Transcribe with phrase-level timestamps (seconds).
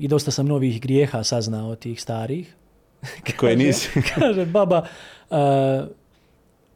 [0.00, 2.56] i dosta sam novih grijeha saznao od tih starih.
[3.40, 4.02] Koje nisi.
[4.14, 4.82] Kaže baba,
[5.30, 5.36] uh,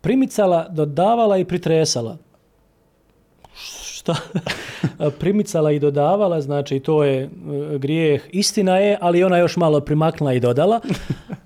[0.00, 2.16] primicala, dodavala i pritresala.
[3.54, 4.14] Šta?
[5.20, 8.22] primicala i dodavala, znači to je uh, grijeh.
[8.32, 10.80] Istina je, ali ona još malo primaknula i dodala,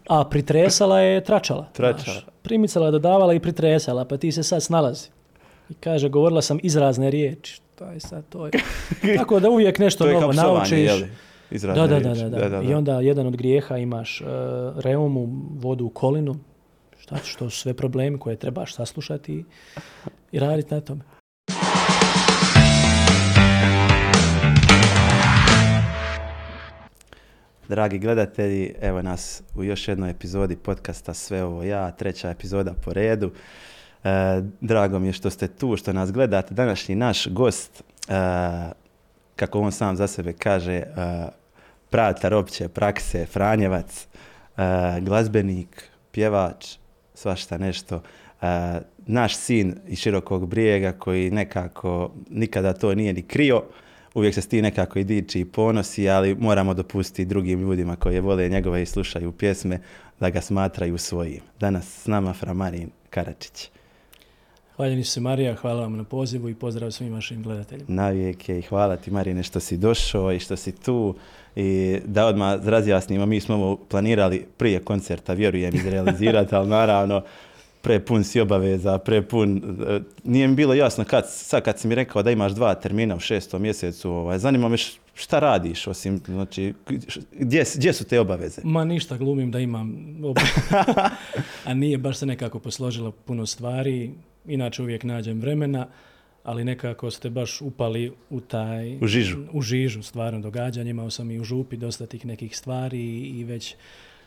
[0.08, 1.68] a pritresala je tračala.
[1.72, 2.20] Tračala.
[2.20, 5.08] Znaš, primicala, dodavala i pritresala, pa ti se sad snalazi.
[5.70, 7.60] I kaže, govorila sam izrazne riječi.
[7.74, 8.52] To je sad, to je.
[9.16, 10.72] Tako da uvijek nešto novo naučiš.
[10.72, 11.10] je
[11.50, 12.62] Da, da, da, da, da.
[12.62, 14.28] I onda jedan od grijeha imaš uh,
[14.78, 16.36] reumu, vodu u kolinu.
[16.98, 19.44] Šta ćeš, to su sve problemi koje trebaš saslušati i,
[20.32, 21.00] i raditi na tome.
[27.68, 32.92] Dragi gledatelji, evo nas u još jednoj epizodi podcasta Sve ovo ja, treća epizoda po
[32.92, 33.30] redu.
[34.04, 36.54] E, drago mi je što ste tu, što nas gledate.
[36.54, 38.12] Današnji naš gost, e,
[39.38, 40.84] kako on sam za sebe kaže, e,
[41.90, 44.06] pratar opće prakse, Franjevac,
[44.56, 44.62] e,
[45.00, 46.66] glazbenik, pjevač,
[47.14, 48.02] svašta nešto.
[48.42, 53.62] E, naš sin iz Širokog brijega koji nekako nikada to nije ni krio,
[54.14, 58.20] uvijek se s tim nekako i diči i ponosi, ali moramo dopustiti drugim ljudima koji
[58.20, 59.80] vole njegove i slušaju pjesme
[60.20, 61.40] da ga smatraju svojim.
[61.60, 63.70] Danas s nama Framarin Karačić.
[64.78, 67.86] Hvaljeni su se Marija, hvala vam na pozivu i pozdrav svim vašim gledateljima.
[67.88, 71.14] Navijek je i hvala ti Marine što si došao i što si tu
[71.56, 77.22] i da odmah razjasnimo, mi smo ovo planirali prije koncerta, vjerujem, izrealizirati, ali naravno
[77.82, 79.62] prepun si obaveza, prepun,
[80.24, 83.20] nije mi bilo jasno kad, sad kad si mi rekao da imaš dva termina u
[83.20, 84.76] šestom mjesecu, ovaj, zanima me
[85.14, 86.74] šta radiš, osim, znači,
[87.38, 88.60] gdje, gdje su te obaveze?
[88.64, 89.88] Ma ništa, glumim da imam
[90.20, 90.40] ob-
[91.66, 94.10] A nije, baš se nekako posložilo puno stvari.
[94.48, 95.86] Inače uvijek nađem vremena,
[96.44, 98.98] ali nekako ste baš upali u taj...
[99.00, 99.38] U žižu.
[99.52, 100.90] U žižu, stvarno događanja.
[100.90, 103.74] Imao sam i u župi dosta tih nekih stvari i već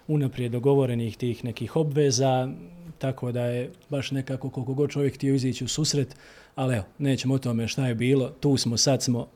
[0.07, 2.49] unaprijed dogovorenih tih nekih obveza,
[2.97, 6.15] tako da je baš nekako koliko god čovjek htio izići u susret,
[6.55, 9.27] ali evo, nećemo o tome šta je bilo, tu smo, sad smo,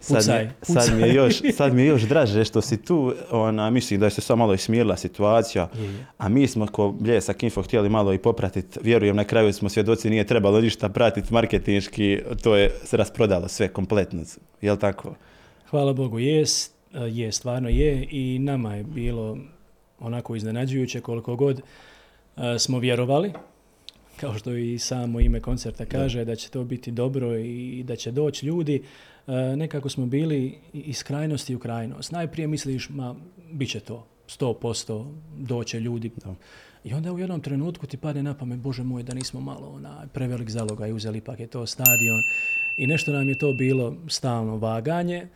[0.00, 3.14] Sad, mi, je- sad, mi je još, sad mi je još draže što si tu,
[3.30, 6.06] ona, mislim da je se samo malo ismirila situacija, Je, je.
[6.18, 10.10] a mi smo ko Bljesak Info htjeli malo i popratiti, vjerujem na kraju smo svjedoci,
[10.10, 14.22] nije trebalo ništa pratiti marketinški, to je se rasprodalo sve kompletno,
[14.60, 15.14] jel tako?
[15.70, 16.72] Hvala Bogu, jest,
[17.08, 19.38] je, stvarno je i nama je bilo
[20.00, 21.60] onako iznenađujuće koliko god
[22.36, 23.32] e, smo vjerovali,
[24.16, 28.10] kao što i samo ime koncerta kaže, da će to biti dobro i da će
[28.10, 28.82] doći ljudi.
[29.26, 32.12] E, Nekako smo bili iz krajnosti u krajnost.
[32.12, 33.14] Najprije misliš, ma,
[33.52, 36.10] bit će to, 100% doće ljudi.
[36.24, 36.34] Da.
[36.84, 40.06] I onda u jednom trenutku ti padne na pamet, bože moj, da nismo malo onaj,
[40.12, 42.20] prevelik zaloga i uzeli ipak je to stadion.
[42.76, 45.28] I nešto nam je to bilo stalno vaganje,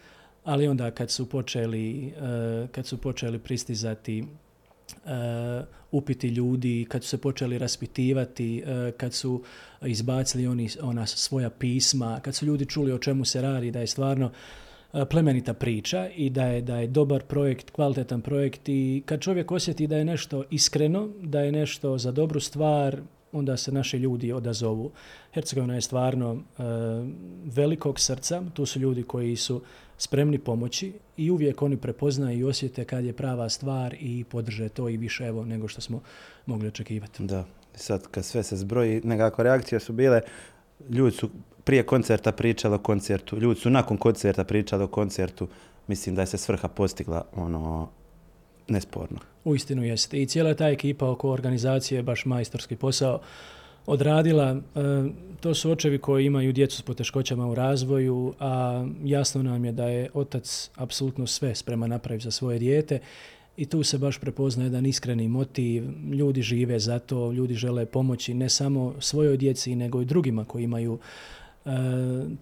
[0.45, 4.25] ali onda kad su počeli, eh, kad su počeli pristizati
[5.91, 9.43] upiti ljudi, kad su se počeli raspitivati, eh, kad su
[9.83, 13.87] izbacili oni, ona svoja pisma, kad su ljudi čuli o čemu se radi, da je
[13.87, 14.31] stvarno
[14.93, 19.50] eh, plemenita priča i da je, da je dobar projekt, kvalitetan projekt i kad čovjek
[19.50, 23.00] osjeti da je nešto iskreno, da je nešto za dobru stvar,
[23.32, 24.91] onda se naši ljudi odazovu.
[25.34, 26.62] Hercegovina je stvarno e,
[27.44, 29.62] velikog srca, tu su ljudi koji su
[29.98, 34.88] spremni pomoći i uvijek oni prepoznaju i osjete kad je prava stvar i podrže to
[34.88, 36.00] i više evo nego što smo
[36.47, 37.22] mogli očekivati.
[37.22, 37.44] Da,
[37.75, 40.20] sad kad sve se zbroji, nekako reakcije su bile,
[40.91, 41.31] ljudi su
[41.64, 45.48] prije koncerta pričali o koncertu, ljudi su nakon koncerta pričali o koncertu,
[45.87, 47.88] mislim da je se svrha postigla, ono,
[48.69, 49.19] nesporno.
[49.44, 50.22] Uistinu jeste.
[50.22, 53.21] I cijela ta ekipa oko organizacije je baš majstorski posao
[53.87, 54.50] odradila.
[54.50, 54.60] E,
[55.41, 59.88] to su očevi koji imaju djecu s poteškoćama u razvoju, a jasno nam je da
[59.88, 62.99] je otac apsolutno sve spreman napraviti za svoje dijete
[63.56, 65.84] i tu se baš prepozna jedan iskreni motiv.
[66.15, 70.65] Ljudi žive za to, ljudi žele pomoći ne samo svojoj djeci, nego i drugima koji
[70.65, 70.99] imaju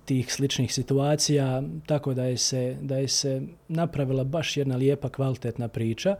[0.04, 5.68] tih sličnih situacija, tako da je, se, da je se napravila baš jedna lijepa, kvalitetna
[5.68, 6.16] priča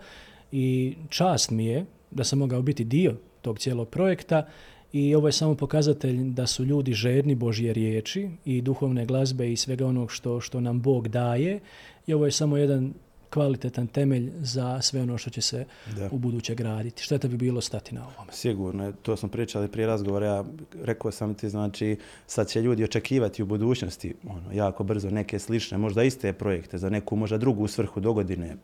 [0.52, 4.46] i čast mi je da sam mogao biti dio tog cijelog projekta
[4.92, 9.56] i ovo je samo pokazatelj da su ljudi žedni Božje riječi i duhovne glazbe i
[9.56, 11.60] svega onog što, što nam Bog daje
[12.06, 12.94] i ovo je samo jedan
[13.34, 15.64] kvalitetan temelj za sve ono što će se
[15.96, 16.08] Da.
[16.12, 17.02] u buduće graditi.
[17.02, 18.32] Šteta bi bilo stati na ovome.
[18.32, 20.44] Sigurno, to smo pričali prije razgovora, ja
[20.82, 21.96] rekao sam ti, znači,
[22.26, 26.90] sad će ljudi očekivati u budućnosti, ono, jako brzo neke slične, možda iste projekte, za
[26.90, 28.56] neku možda drugu svrhu do godine.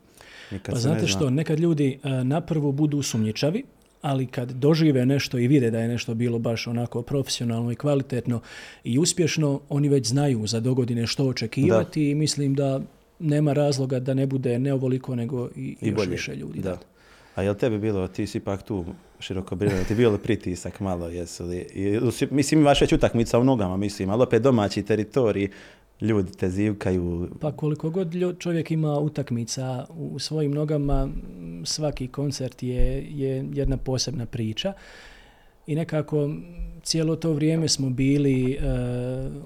[0.51, 1.07] Nikad Pa se ne znate zna.
[1.07, 3.63] što, nekad ljudi e, na prvu budu sumnjičavi,
[4.01, 8.41] ali kad dožive nešto i vide da je nešto bilo baš onako profesionalno i kvalitetno
[8.83, 12.81] i uspješno, oni već znaju za dogodine što očekivati i mislim da
[13.21, 16.59] nema razloga da ne bude ne ovoliko nego i, I još bolje, više ljudi.
[16.59, 16.77] Da.
[17.35, 18.85] A jel tebi bilo, ti si ipak tu
[19.19, 21.65] široko brinuti, ti bilo pritisak malo, jesu li?
[22.31, 25.49] Mislim, imaš već utakmica u nogama, mislim, ali opet domaći teritorij,
[26.01, 27.29] ljudi te zivkaju.
[27.39, 31.09] Pa koliko god čovjek ima utakmica u svojim nogama,
[31.63, 34.73] svaki koncert je, je jedna posebna priča.
[35.67, 36.29] I nekako
[36.83, 38.57] cijelo to vrijeme smo bili e,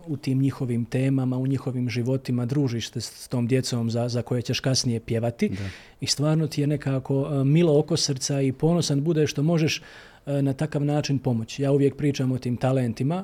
[0.08, 4.42] u tim njihovim temama, u njihovim životima, družiš se s tom djecom za, za koje
[4.42, 5.52] ćeš kasnije pjevati.
[6.02, 9.82] I stvarno ti je nekako e, milo oko srca i ponosan bude što možeš
[10.26, 11.62] e, na takav način pomoći.
[11.62, 13.24] Ja uvijek pričam o tim talentima,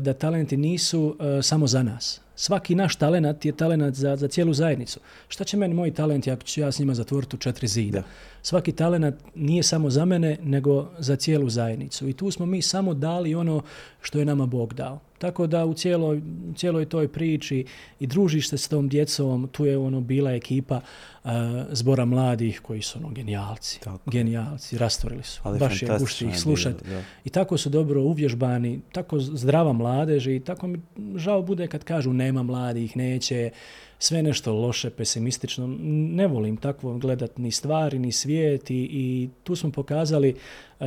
[0.00, 2.20] da talenti nisu e, samo za nas.
[2.36, 5.00] Svaki naš talenat je talenat za, za cijelu zajednicu.
[5.28, 7.98] Šta će meni moji talenti ako ću ja s njima zatvoriti u četiri zida?
[7.98, 8.06] Da.
[8.42, 12.08] Svaki talenat nije samo za mene, nego za cijelu zajednicu.
[12.08, 13.62] I tu smo mi samo dali ono
[14.02, 15.00] što je nama Bog dao.
[15.18, 16.22] Tako da u cijeloj,
[16.56, 17.64] cijeloj toj priči
[18.00, 20.80] i družiš se s tom djecom, tu je ono bila ekipa
[21.24, 21.30] uh,
[21.70, 23.80] zbora mladih koji su ono genijalci.
[23.80, 24.10] Tako.
[24.10, 25.40] Genijalci, rastorili su.
[25.44, 26.84] Ali Baš je gušti ih slušati.
[27.24, 30.80] I tako su dobro uvježbani, tako zdrava mladež i tako mi
[31.16, 33.50] žao bude kad kažu nema mladih, neće,
[33.98, 35.76] sve nešto loše, pesimistično.
[35.90, 40.34] Ne volim takvo gledat ni stvari, ni svijet i, i tu smo pokazali
[40.80, 40.86] uh,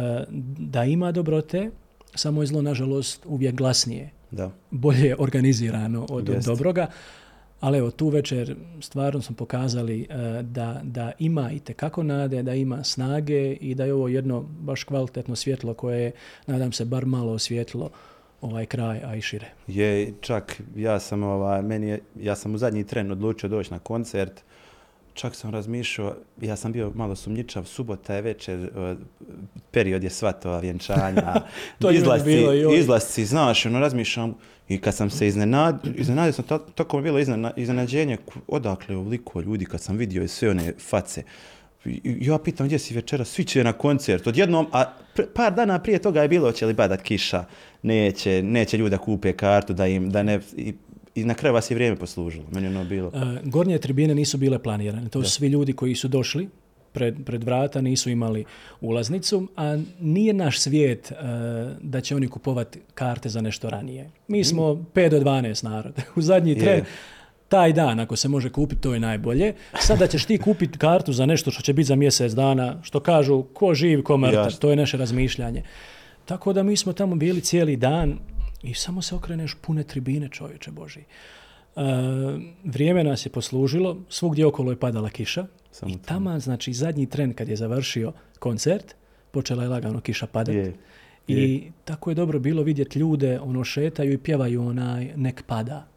[0.58, 1.72] da ima dobrote,
[2.16, 4.19] samo je zlo, nažalost, uvijek glasnije.
[4.32, 4.52] Da.
[4.72, 6.88] Bolje organizirano od, od dobroga.
[7.60, 12.54] Ali evo, tu večer stvarno smo pokazali uh, da, da ima i tekako nade, da
[12.54, 16.12] ima snage i da je ovo jedno baš kvalitetno svjetlo koje je,
[16.48, 17.90] nadam se, bar malo osvijetlilo
[18.42, 19.48] ovaj kraj, a i šire.
[19.68, 23.80] Je, čak ja sam, ovaj, meni je, ja sam u zadnji tren odlučio doći na
[23.80, 24.44] koncert.
[25.14, 28.96] Čak sam razmišljao, ja sam bio malo sumnjičav, subota je večer, eh,
[29.72, 31.34] period je svatova, vjenčanja,
[31.80, 34.36] To je meni izlasci, bilo i izlasci, znaš, ono razmišljam,
[34.70, 38.18] i kad sam se iznenadio, iznenadio sam, ta- tako mi je bilo iznena- iznenađenje,
[38.48, 41.24] odakle je ovoliko ljudi kad sam vidio i sve one face.
[42.04, 44.86] Ja pitam gdje si večera, svi će na koncert, odjednom, a
[45.34, 47.46] par dana prije toga je bilo će li badat kiša,
[47.82, 50.74] neće, neće ljudi da kupe kartu, da im, da ne, i,
[51.20, 53.12] i na kraju vas je vrijeme poslužilo, meni ono bilo.
[53.14, 55.10] E, Gornje tribine nisu bile planirane.
[55.10, 56.50] To su svi ljudi koji su došli
[56.92, 58.46] pred, pred vrata, nisu imali
[58.82, 61.16] ulaznicu, a nije naš svijet e,
[61.82, 64.10] da će oni kupovati karte za nešto ranije.
[64.28, 65.94] Mi smo 5 do 12 narod.
[66.16, 66.84] U zadnji tren,
[67.50, 69.54] taj dan ako se može kupiti, to je najbolje.
[69.80, 73.44] Sada ćeš ti kupiti kartu za nešto što će biti za mjesec dana, što kažu
[73.44, 74.58] ko živ, ko mrtav.
[74.60, 75.64] To je naše razmišljanje.
[76.26, 78.20] Tako da mi smo tamo bili cijeli dan
[78.64, 81.00] i samo se okreneš pune tribine, čovječe Boži.
[81.00, 81.06] E,
[82.64, 87.34] vrijeme nas je poslužilo, svugdje okolo je padala kiša Samo i tamo, znači zadnji tren
[87.34, 88.96] kad je završio koncert,
[89.32, 90.58] počela je lagano kiša padati.
[90.58, 90.74] Je.
[91.28, 95.88] I tako je dobro bilo vidjeti ljude, ono šetaju i pjevaju onaj nek pada.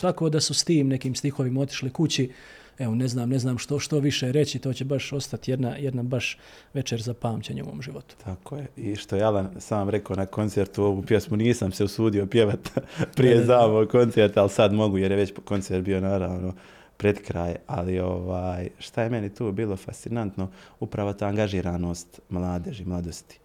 [0.00, 2.30] Tako da su s tim nekim stihovima otišli kući.
[2.78, 6.02] Evo, ne znam, ne znam što, što više reći, to će baš ostati jedna, jedna
[6.02, 6.38] baš
[6.74, 8.16] večer za pamćenje u mom životu.
[8.24, 8.66] Tako je.
[8.76, 12.68] I što je Alan sam rekao na koncertu, ovu pjesmu nisam se usudio pjevat
[13.16, 16.54] prije samog koncerta, ali sad mogu jer je već koncert bio naravno
[16.96, 17.56] pred kraj.
[17.66, 20.48] Ali ovaj, šta je meni tu bilo fascinantno,
[20.80, 23.38] upravo ta angažiranost mladeži, mladosti.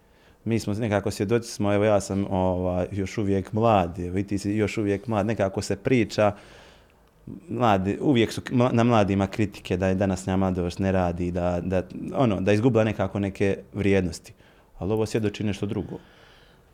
[0.44, 4.38] Mi smo nekako svjedoci smo, evo ja sam ovaj, još uvijek mlad, evo i ti
[4.38, 6.32] si još uvijek mlad, nekako se priča,
[7.48, 11.82] mladi, uvijek su na mladima kritike da je današnja mladost ne radi, da, da,
[12.14, 14.32] ono, da izgubila nekako neke vrijednosti.
[14.78, 15.98] Ali ovo svjedoči nešto drugo.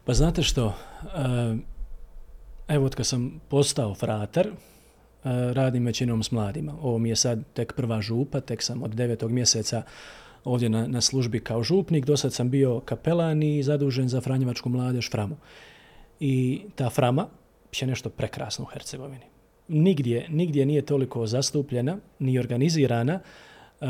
[0.04, 1.56] Pa znate što, e,
[2.68, 4.52] evo kad sam postao fratar, e,
[5.52, 6.75] radim većinom s mladima.
[6.82, 9.82] Ovo mi je sad tek prva župa, tek sam od devetog mjeseca
[10.44, 12.04] ovdje na, na službi kao župnik.
[12.04, 15.37] Do sad sam bio kapelan i zadužen za Franjevačku mladež Framu.
[16.20, 17.26] I ta Frama
[17.80, 19.33] je nešto prekrasno u Hercegovini.
[19.68, 23.21] Nigdje, nigdje nije toliko zastupljena, ni organizirana,
[23.80, 23.87] e,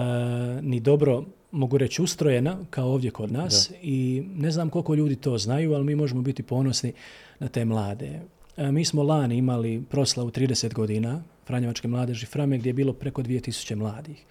[0.62, 3.73] ni dobro, mogu reći, ustrojena kao ovdje kod nas.
[3.83, 6.93] I ne znam koliko ljudi to znaju, ali mi možemo biti ponosni
[7.38, 8.21] na te mlade.
[8.57, 13.23] E, mi smo lani imali proslavu 30 godina Franjevačke mladeži Frame gdje je bilo preko
[13.23, 14.25] 2000 mladih.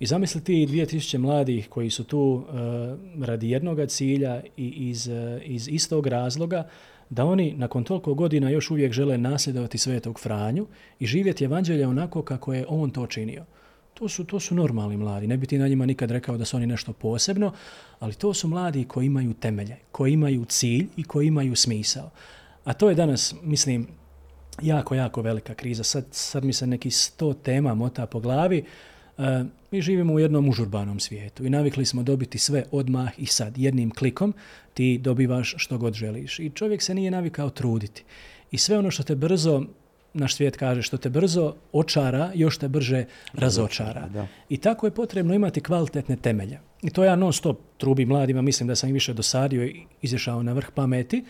[0.00, 5.10] I zamisli ti 2000 mladih koji su tu e, radi jednoga cilja i iz,
[5.44, 6.68] iz istog razloga,
[7.10, 10.66] da oni nakon toliko godina još uvijek žele nasljedovati svetog Franju
[10.98, 13.44] i živjeti evanđelje onako kako je on to činio.
[13.94, 15.26] To su, to su normalni mladi.
[15.26, 17.52] Ne bi ti na njima nikad rekao da su oni nešto posebno,
[17.98, 22.10] ali to su mladi koji imaju temelje, koji imaju cilj i koji imaju smisao.
[22.64, 23.86] A to je danas, mislim,
[24.62, 25.84] jako, jako velika kriza.
[25.84, 28.64] Sad, sad mi se neki sto tema mota po glavi.
[29.18, 33.58] E, mi živimo u jednom užurbanom svijetu i navikli smo dobiti sve odmah i sad.
[33.58, 34.34] Jednim klikom
[34.74, 36.38] ti dobivaš što god želiš.
[36.38, 38.04] I čovjek se nije navikao truditi.
[38.50, 39.62] I sve ono što te brzo
[40.14, 44.08] naš svijet kaže, što te brzo očara, još te brže razočara.
[44.08, 44.26] Da.
[44.48, 46.58] I tako je potrebno imati kvalitetne temelje.
[46.82, 50.42] I to ja non stop trubi mladima, mislim da sam ih više dosadio i izašao
[50.42, 51.24] na vrh pameti.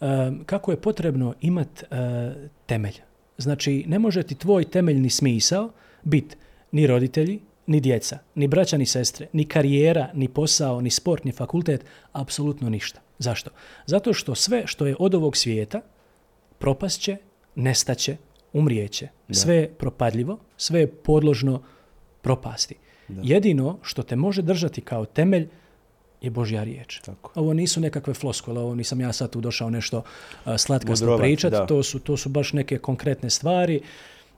[0.00, 0.06] E,
[0.46, 2.32] kako je potrebno imati e,
[2.66, 2.94] temelj.
[3.38, 5.70] Znači, ne može ti tvoj temeljni smisao
[6.02, 6.36] biti
[6.72, 11.32] ni roditelji, ni djeca, ni braća, ni sestre, ni karijera, ni posao, ni sport, ni
[11.32, 13.00] fakultet, apsolutno ništa.
[13.18, 13.50] Zašto?
[13.86, 15.80] Zato što sve što je od ovog svijeta
[16.58, 17.16] propasće,
[17.54, 18.16] nestaće,
[18.52, 19.08] umrijeće.
[19.30, 21.62] Sve je propadljivo, sve je podložno
[22.22, 22.74] propasti.
[23.08, 25.48] Jedino što te može držati kao temelj
[26.20, 27.00] je Božja riječ.
[27.00, 27.32] Tako.
[27.34, 31.52] Ovo nisu nekakve floskule, ovo nisam ja sad tu došao nešto uh, slatkasto Mudrovat, pričat,
[31.52, 31.66] da.
[31.66, 33.80] to su, to su baš neke konkretne stvari,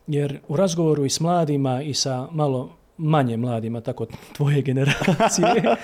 [0.06, 5.76] jer u razgovoru i s mladima i sa malo manje mladima, tako tvoje generacije,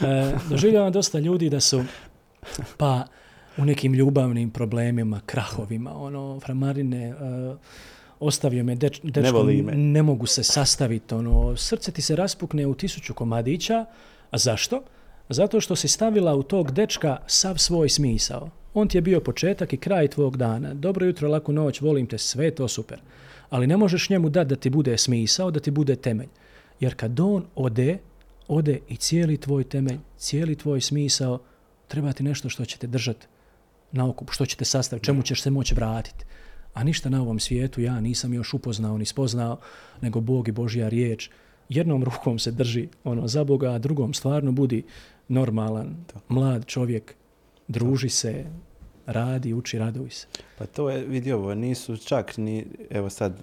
[0.00, 0.06] uh,
[0.50, 1.84] doživljavam dosta ljudi da su
[2.76, 3.04] pa
[3.56, 7.56] u nekim ljubavnim problemima, krahovima, ono, framarine, uh,
[8.20, 9.72] ostavio me, deč, dečko, me.
[9.76, 13.84] ne mogu se sastaviti, ono, srce ti se raspukne u tisuću komadića,
[14.30, 14.82] a zašto?
[15.28, 18.50] Zato što si stavila u tog dečka sav svoj smisao.
[18.74, 20.74] On ti je bio početak i kraj tvog dana.
[20.74, 23.00] Dobro jutro, laku noć, volim te, sve to super.
[23.50, 26.28] Ali ne možeš njemu dati da ti bude smisao, da ti bude temelj.
[26.80, 27.98] Jer kad on ode,
[28.48, 31.38] ode i cijeli tvoj temelj, cijeli tvoj smisao,
[31.88, 33.26] treba ti nešto što će te držati
[33.92, 36.24] na okup, što će te sastaviti, čemu ćeš se moći vratiti.
[36.74, 39.58] A ništa na ovom svijetu ja nisam još upoznao ni spoznao,
[40.00, 41.30] nego Bog i Božja riječ.
[41.68, 44.82] Jednom rukom se drži ono za Boga, a drugom stvarno budi
[45.28, 47.14] normalan, mlad čovjek,
[47.68, 48.44] druži se,
[49.12, 50.26] radi, uči, raduj se.
[50.58, 53.42] Pa to je, vidi ovo, nisu čak ni, evo sad,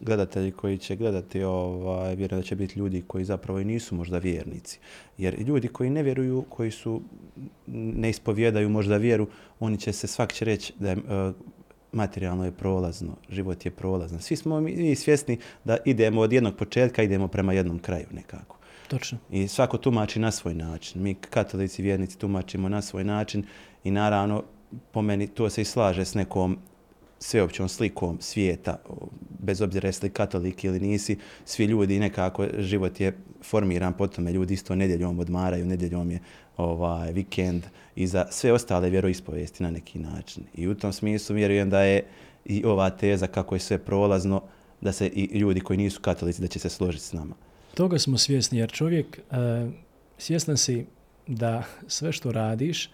[0.00, 4.18] gledatelji koji će gledati, ovaj, vjerujem da će biti ljudi koji zapravo i nisu možda
[4.18, 4.78] vjernici.
[5.18, 7.02] Jer ljudi koji ne vjeruju, koji su,
[7.66, 9.26] ne ispovjedaju možda vjeru,
[9.60, 11.32] oni će se, svak će reći da je, e,
[11.92, 14.20] materijalno je prolazno, život je prolazan.
[14.20, 18.58] Svi smo mi mi svjesni da idemo od jednog početka, idemo prema jednom kraju nekako.
[18.88, 19.18] Točno.
[19.30, 21.02] I svako tumači na svoj način.
[21.02, 23.44] Mi katolici, vjernici tumačimo na svoj način
[23.84, 24.42] i naravno
[24.92, 26.58] po meni to se i slaže s nekom
[27.20, 28.76] sveopćom slikom svijeta,
[29.38, 34.32] bez obzira jesi li katolik ili nisi, svi ljudi nekako, život je formiran po tome,
[34.32, 36.20] ljudi isto nedjeljom odmaraju, nedjeljom je
[36.56, 37.62] ovaj, vikend
[37.96, 40.44] i za sve ostale vjeroispovijesti na neki način.
[40.54, 42.06] I u tom smislu vjerujem da je
[42.44, 44.42] i ova teza kako je sve prolazno,
[44.80, 47.34] da se i ljudi koji nisu katolici, da će se složiti s nama.
[47.74, 49.70] Toga smo svjesni, jer čovjek, e,
[50.18, 50.86] svjestan si
[51.26, 52.90] da sve što radiš,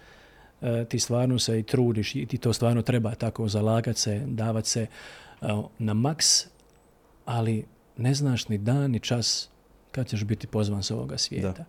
[0.89, 4.81] ti stvarno se i trudiš i ti to stvarno treba tako zalagat se, davat se
[4.81, 5.47] e,
[5.79, 6.27] na maks,
[7.25, 7.65] ali
[7.97, 9.49] ne znaš ni dan ni čas
[9.91, 11.53] kad ćeš biti pozvan s ovoga svijeta.
[11.53, 11.65] Da.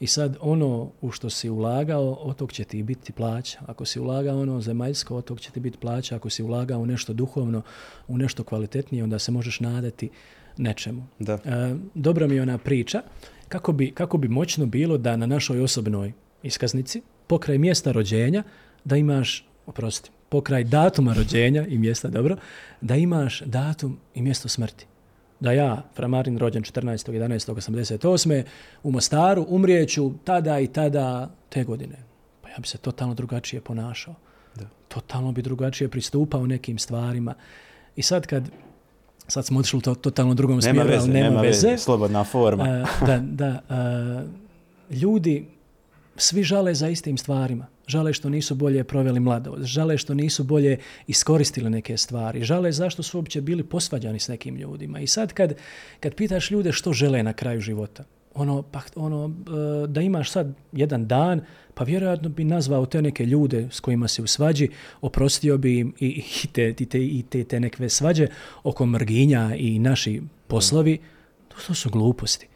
[0.00, 3.58] I sad ono u što si ulagao, od tog će ti biti plaća.
[3.66, 6.16] Ako si ulagao ono zemaljsko, od tog će ti biti plaća.
[6.16, 7.62] Ako si ulagao u nešto duhovno,
[8.08, 10.10] u nešto kvalitetnije, onda se možeš nadati
[10.56, 11.06] nečemu.
[11.18, 11.32] Da.
[11.32, 13.02] E, dobra mi je ona priča
[13.48, 18.42] kako bi, kako bi moćno bilo da na našoj osobnoj iskaznici, pokraj mjesta rođenja,
[18.84, 22.36] da imaš, oprosti, pokraj datuma rođenja i mjesta, dobro,
[22.80, 24.86] da imaš datum i mjesto smrti.
[25.40, 28.42] Da ja, Framarin, rođen 14.11.88.
[28.82, 31.96] u Mostaru, umrijeću tada i tada te godine.
[32.42, 34.14] Pa ja bi se totalno drugačije ponašao.
[34.54, 34.64] Da.
[34.88, 37.34] Totalno bi drugačije pristupao nekim stvarima.
[37.96, 38.50] I sad kad
[39.28, 41.68] sad smo otišli u to, totalno drugom Nema smjeru, veze, ali nema, nema veze.
[41.68, 42.86] veze, slobodna forma.
[43.06, 43.60] Da, da,
[44.90, 45.46] ljudi
[46.16, 47.66] svi žale za istim stvarima.
[47.86, 53.02] Žale što nisu bolje proveli mladost, žale što nisu bolje iskoristili neke stvari, žale zašto
[53.02, 55.00] su uopće bili posvađani s nekim ljudima.
[55.00, 55.54] I sad kad,
[56.00, 58.04] kad pitaš ljude što žele na kraju života,
[58.34, 59.30] ono, pa, ono,
[59.84, 61.40] e, da imaš sad jedan dan,
[61.74, 64.68] pa vjerojatno bi nazvao te neke ljude s kojima se u svađi,
[65.00, 68.26] oprostio bi im i, i, te, i, te, i te, te nekve svađe
[68.62, 70.98] oko mrginja i naši poslovi,
[71.66, 72.48] to, su gluposti.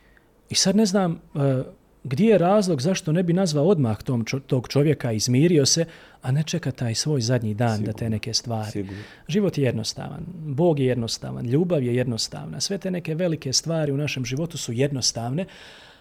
[0.50, 1.62] I sad ne znam e,
[2.04, 5.84] gdje je razlog zašto ne bi nazvao odmah tom, tog čovjeka, izmirio se,
[6.22, 8.70] a ne čeka taj svoj zadnji dan da te neke stvari.
[8.70, 9.02] Sigurno.
[9.28, 13.96] Život je jednostavan, Bog je jednostavan, ljubav je jednostavna, sve te neke velike stvari u
[13.96, 15.46] našem životu su jednostavne,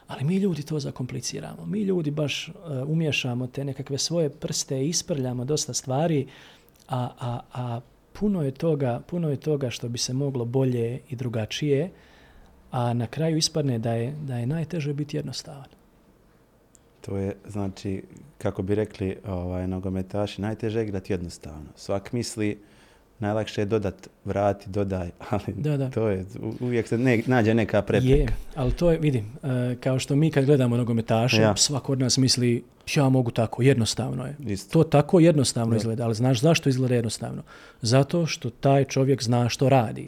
[0.08, 1.66] ali mi ljudi to zakompliciramo.
[1.66, 2.54] Mi ljudi baš uh,
[2.88, 6.28] umješamo te nekakve svoje prste i isprljamo dosta stvari,
[6.88, 7.80] a, a, a
[8.14, 11.90] puno je toga, puno je toga što bi se moglo bolje i drugačije,
[12.72, 15.77] a na kraju ispadne da je, da je najteže biti jednostavan.
[17.08, 18.04] To je, znači,
[18.38, 21.66] kako bi rekli ovaj, nogometaši, najteže je igrati jednostavno.
[21.76, 22.58] Svak misli
[23.20, 25.90] najlakše je dodat, vrati, dodaj, ali Da, da.
[25.90, 26.26] to je,
[26.60, 28.16] uvijek se ne, nađe neka prepreka.
[28.16, 31.56] Je, ali to je, vidim, e, kao što mi kad gledamo nogometaše, Ja.
[31.56, 32.64] svako od nas misli,
[32.96, 34.36] ja mogu tako, jednostavno je.
[34.40, 34.74] Isto.
[34.74, 37.44] To tako jednostavno izgleda, ali znaš zašto izgleda jednostavno?
[37.82, 40.08] Zato što taj čovjek zna što radi.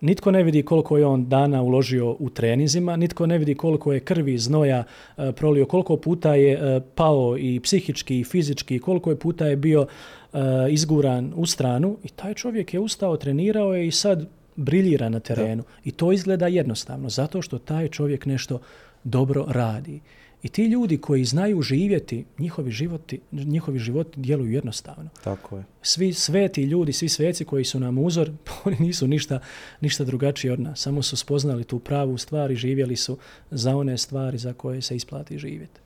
[0.00, 4.00] Nitko ne vidi koliko je on dana uložio u treninzima, nitko ne vidi koliko je
[4.00, 4.84] krvi, znoja
[5.18, 9.56] e, prolio, koliko puta je e, pao i psihički i fizički, koliko je puta je
[9.56, 9.86] bio
[10.32, 10.38] e,
[10.70, 14.26] izguran u stranu i taj čovjek je ustao, trenirao je i sad
[14.56, 15.62] briljira na terenu.
[15.84, 18.60] I to izgleda jednostavno, zato što taj čovjek nešto
[19.04, 20.00] dobro radi.
[20.42, 25.64] I ti ljudi koji znaju živjeti, njihovi životi, njihovi životi djeluju jednostavno Tako je.
[25.82, 28.30] svi sveti ljudi, svi sveci koji su nam uzor,
[28.64, 29.40] oni nisu ništa,
[29.80, 30.80] ništa drugačiji od nas.
[30.80, 33.18] Samo su spoznali tu pravu stvar i živjeli su
[33.50, 35.80] za one stvari za koje se isplati živjeti.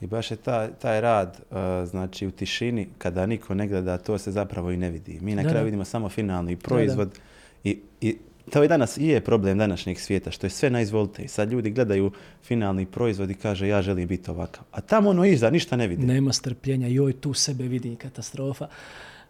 [0.00, 1.56] I baš je taj, taj rad, uh,
[1.90, 5.18] znači u tišini, kada niko ne gleda, to se zapravo i ne vidi.
[5.20, 5.64] Mi na Da, kraju da.
[5.64, 7.18] vidimo samo finalni proizvod
[7.64, 8.16] i, i
[8.50, 11.22] to je danas i je problem današnjeg svijeta, što je sve na izvolite.
[11.22, 12.10] I sad ljudi gledaju
[12.42, 14.64] finalni proizvod i kaže ja želim biti ovakav.
[14.70, 16.06] A tamo ono iza ništa ne vidi.
[16.06, 18.68] Nema strpljenja, joj, tu sebe vidi katastrofa.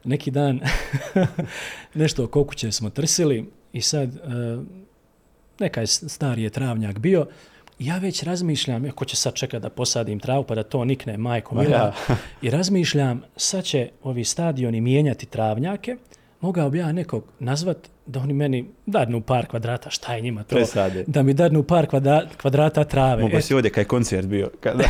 [0.05, 0.61] Neki dan
[1.95, 4.21] nešto oko kuće smo trsili i sad e,
[5.59, 7.27] neka je stari je travnjak bio
[7.79, 11.55] ja već razmišljam, ako će sad čekat da posadim travu pa da to nikne majko
[11.55, 11.95] Ma mila.
[12.43, 15.97] I razmišljam, sad će ovi stadioni mijenjati travnjake,
[16.41, 20.57] mogao bi ja nekog nazvat da oni meni dadnu par kvadrata, šta je njima to?
[20.57, 21.05] Presade.
[21.07, 23.23] Da mi dadnu par kvadra- kvadrata trave.
[23.23, 24.51] Mogu si ovdje kaj koncert bio.
[24.61, 24.85] Kada...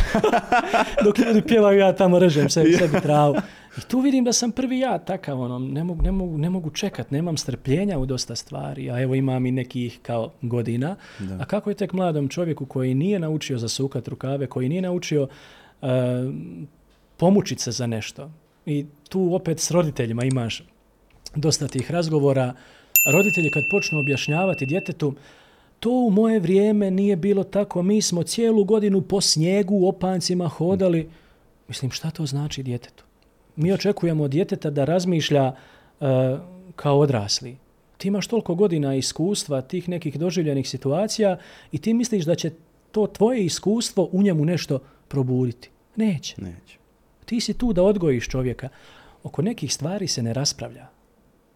[1.04, 3.36] dok ljudi pjevaju, ja tamo režem sebi, sebi travu.
[3.78, 6.70] I tu vidim da sam prvi ja takav, ono, ne mogu, ne mogu, ne mogu
[6.70, 10.96] čekat, nemam strpljenja u dosta stvari, a evo imam i nekih kao godina.
[11.18, 11.34] Da.
[11.40, 15.88] A kako je tek mladom čovjeku koji nije naučio zasukat rukave, koji nije naučio uh,
[17.16, 18.30] pomučit se za nešto.
[18.66, 20.62] I tu opet s roditeljima imaš
[21.34, 22.54] dosta tih razgovora.
[23.06, 25.14] Roditelji kad počnu objašnjavati djetetu,
[25.80, 30.48] to u moje vrijeme nije bilo tako, mi smo cijelu godinu po snijegu u opancima
[30.48, 31.10] hodali.
[31.68, 33.04] Mislim, šta to znači djetetu?
[33.56, 35.56] Mi očekujemo od djeteta da razmišlja e,
[36.76, 37.56] kao odrasli.
[37.98, 41.38] Ti imaš toliko godina iskustva, tih nekih doživljenih situacija
[41.72, 42.50] i ti misliš da će
[42.92, 45.70] to tvoje iskustvo u njemu nešto probuditi.
[45.96, 46.34] Neće.
[46.38, 46.78] Neće.
[47.24, 48.68] Ti si tu da odgojiš čovjeka.
[49.22, 50.95] Oko nekih stvari se ne raspravlja.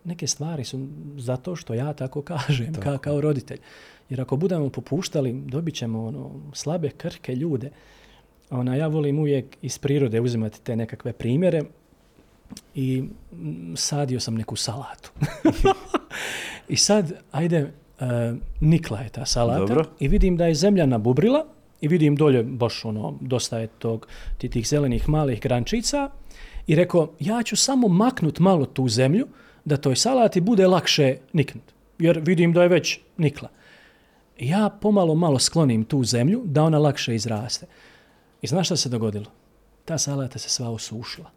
[0.04, 3.58] Neke stvari su zato što ja tako kažem, ka, kao roditelj.
[4.10, 7.70] Jer ako budemo popuštali, dobit ćemo ono, slabe, krhke ljude.
[8.50, 11.62] Ona, ja volim uvijek iz prirode uzimati te nekakve primjere
[12.74, 13.04] i
[13.76, 15.10] sadio sam neku salatu.
[16.68, 17.56] I sad, ajde,
[18.00, 19.84] e, nikla je ta salata Dobro.
[20.00, 21.46] i vidim da je zemlja nabubrila
[21.80, 24.06] i vidim dolje baš ono, dosta je tog,
[24.38, 26.10] ti tih zelenih malih grančica
[26.66, 29.26] i rekao, ja ću samo maknut malo tu zemlju
[29.64, 31.64] da toj salati bude lakše niknut.
[31.98, 33.48] Jer vidim da je već nikla.
[34.38, 37.66] Ja pomalo malo sklonim tu zemlju da ona lakše izraste.
[38.42, 39.26] I znaš šta se dogodilo?
[39.84, 41.30] Ta salata se sva osušila.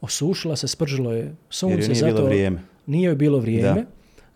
[0.00, 1.74] Osušila se, spržilo je sunce.
[1.74, 2.60] Jer nije zato bilo vrijeme.
[2.86, 3.80] Nije joj bilo vrijeme.
[3.80, 3.86] Da.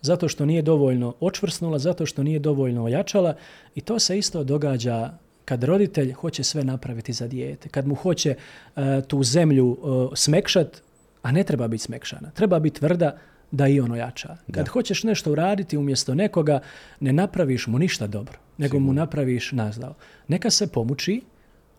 [0.01, 3.35] Zato što nije dovoljno očvrsnula, zato što nije dovoljno ojačala.
[3.75, 7.69] I to se isto događa kad roditelj hoće sve napraviti za dijete.
[7.69, 8.35] Kad mu hoće
[8.75, 10.81] e, tu zemlju e, smekšat,
[11.25, 12.31] a ne treba biti smekšana.
[12.31, 13.17] Treba biti tvrda
[13.51, 14.37] da i on ojača.
[14.51, 14.71] Kad Da.
[14.71, 16.59] hoćeš nešto uraditi umjesto nekoga,
[16.99, 19.93] ne napraviš mu ništa dobro, nego mu napraviš nazdao.
[20.27, 21.21] Neka se pomuči,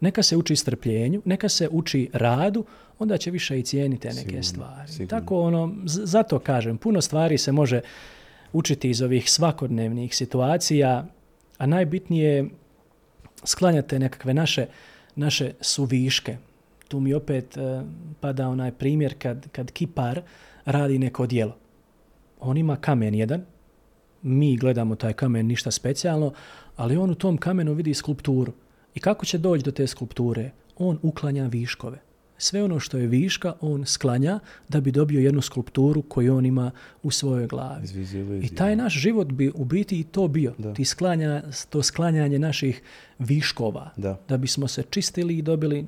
[0.00, 2.64] neka se uči strpljenju, neka se uči radu,
[2.98, 4.92] onda će više i cijeniti neke Sigurno, stvari.
[4.92, 5.20] sigurno.
[5.20, 7.80] Tako ono, zato kažem, puno stvari se može
[8.52, 11.06] učiti iz ovih svakodnevnih situacija,
[11.58, 12.48] a najbitnije je
[13.44, 14.66] sklanjati te nekakve naše,
[15.16, 16.36] naše suviške.
[16.88, 17.82] Tu mi opet e,
[18.20, 20.22] pada onaj primjer kad, kad kipar
[20.64, 21.56] radi neko djelo.
[22.40, 23.44] On ima kamen jedan,
[24.22, 26.32] mi gledamo taj kamen ništa specijalno,
[26.76, 28.52] ali on u tom kamenu vidi skulpturu.
[28.94, 30.50] I kako će doći do te skulpture?
[30.78, 31.98] On uklanja viškove.
[32.38, 36.70] Sve ono što je viška, on sklanja da bi dobio jednu skulpturu koju on ima
[37.02, 37.86] u svojoj glavi.
[38.42, 40.54] I taj naš život bi u biti i to bio.
[40.58, 40.74] Da.
[40.74, 42.82] Ti sklanja, to sklanjanje naših
[43.18, 43.90] viškova.
[43.96, 44.20] Da.
[44.28, 45.86] Da bismo se čistili i dobili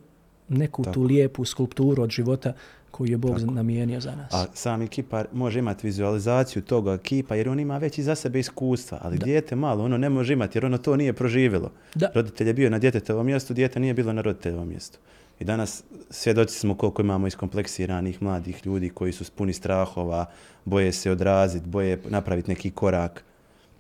[0.49, 0.95] neku Tako.
[0.95, 2.53] tu lijepu skulpturu od života
[2.91, 4.35] koju je Bog namijenio za nas.
[4.35, 8.99] A sami kipar može imati vizualizaciju toga kipa jer on ima već iza sebe iskustva,
[9.03, 11.71] ali dijete malo ono ne može imati jer ono to nije proživjelo.
[11.95, 12.11] Da.
[12.15, 14.99] Roditelj je bio na djetetovom mjestu, dijete nije bilo na roditeljevom mjestu.
[15.41, 20.27] I danas svjedoci smo koliko imamo iskompleksiranih mladih ljudi koji su puni strahova,
[20.65, 23.25] boje se odraziti, boje napraviti neki korak.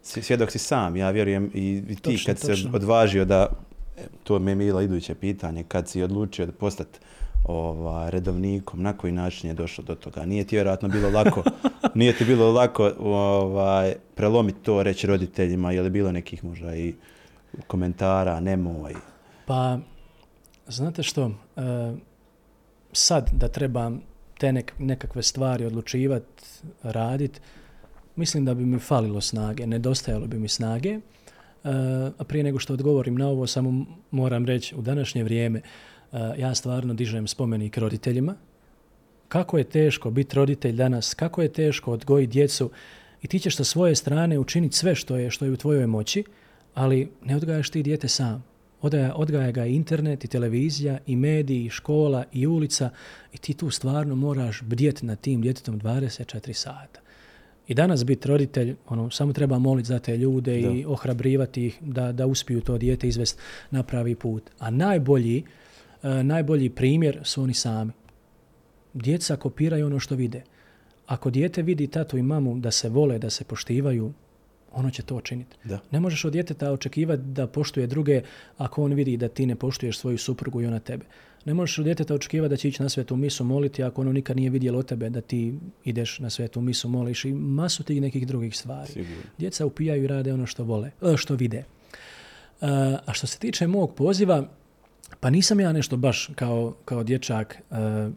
[0.02, 3.46] Svjedok si sam, ja vjerujem i, i ti Točno, kad se odvažio da,
[4.24, 6.98] to me je bilo iduće pitanje, kad si odlučio da postati
[7.44, 10.24] ovaj, redovnikom, na koji način je došlo do toga?
[10.26, 11.42] Nije ti vjerojatno bilo lako,
[11.94, 16.94] nije ti bilo lako ovaj, prelomiti to, reći roditeljima, je li bilo nekih možda i
[17.66, 18.94] komentara, nemoj?
[19.46, 19.78] Pa,
[20.68, 21.92] znate što, e,
[22.92, 24.00] sad da trebam
[24.38, 26.44] te nek- nekakve stvari odlučivati,
[26.82, 27.40] raditi,
[28.16, 30.98] mislim da bi mi falilo snage, nedostajalo bi mi snage.
[32.18, 36.54] A prije nego što odgovorim na ovo, samo moram reći, u današnje vrijeme e, ja
[36.54, 38.34] stvarno dižem spomenik roditeljima.
[39.28, 42.70] Kako je teško biti roditelj danas, kako je teško odgojiti djecu
[43.22, 46.24] i ti ćeš sa svoje strane učiniti sve što je, što je u tvojoj moći,
[46.74, 48.44] ali ne odgajaš ti dijete sam.
[48.80, 52.90] Odgaja, odgaja ga i internet, i televizija, i mediji, i škola, i ulica
[53.32, 57.00] i ti tu stvarno moraš bdjeti nad tim djetetom 24 sata.
[57.68, 60.70] I danas biti roditelj, ono, samo treba moliti za te ljude Da.
[60.70, 64.42] i ohrabrivati ih da, da uspiju to dijete izvesti na pravi put.
[64.58, 65.42] A najbolji,
[66.02, 67.92] e, najbolji primjer su oni sami.
[68.94, 70.42] Djeca kopiraju ono što vide.
[71.06, 74.12] Ako dijete vidi tatu i mamu da se vole, da se poštivaju,
[74.72, 75.56] ono će to činiti.
[75.64, 75.78] Da.
[75.90, 78.22] Ne možeš od djeteta očekivati da poštuje druge
[78.56, 81.04] ako on vidi da ti ne poštuješ svoju suprugu i ona tebe.
[81.48, 84.36] Ne možeš od djeteta očekivati da će ići na svetu misu moliti ako ono nikad
[84.36, 88.56] nije vidjelo tebe da ti ideš na svetu misu moliš i masu tih nekih drugih
[88.56, 88.92] stvari.
[88.92, 89.22] Sigurno.
[89.38, 91.56] Djeca upijaju i rade ono što vole, e, što vide.
[91.58, 91.64] E,
[93.06, 94.48] A što se tiče mog poziva,
[95.20, 98.08] pa nisam ja nešto baš kao, kao dječak e,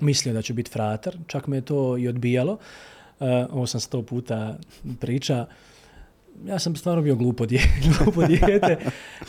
[0.00, 2.58] mislio da ću biti fratar, čak me je to i odbijalo.
[3.50, 4.58] Ovo sam sto puta
[5.00, 5.46] priča.
[6.46, 7.60] Ja sam stvarno bio glupo, dje,
[7.98, 8.76] glupo dijete.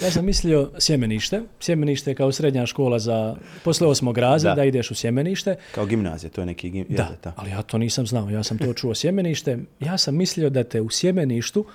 [0.01, 1.41] Ja sam mislio sjemenište.
[1.59, 4.61] Sjemenište je kao srednja škola za posle osmog razreda Da.
[4.61, 4.65] da.
[4.65, 5.55] ideš u sjemenište.
[5.75, 6.85] Kao gimnazija, to je neki gim...
[6.89, 8.29] Da, da, ali ja to nisam znao.
[8.29, 9.57] Ja sam to čuo sjemenište.
[9.79, 11.65] Ja sam mislio da te u sjemeništu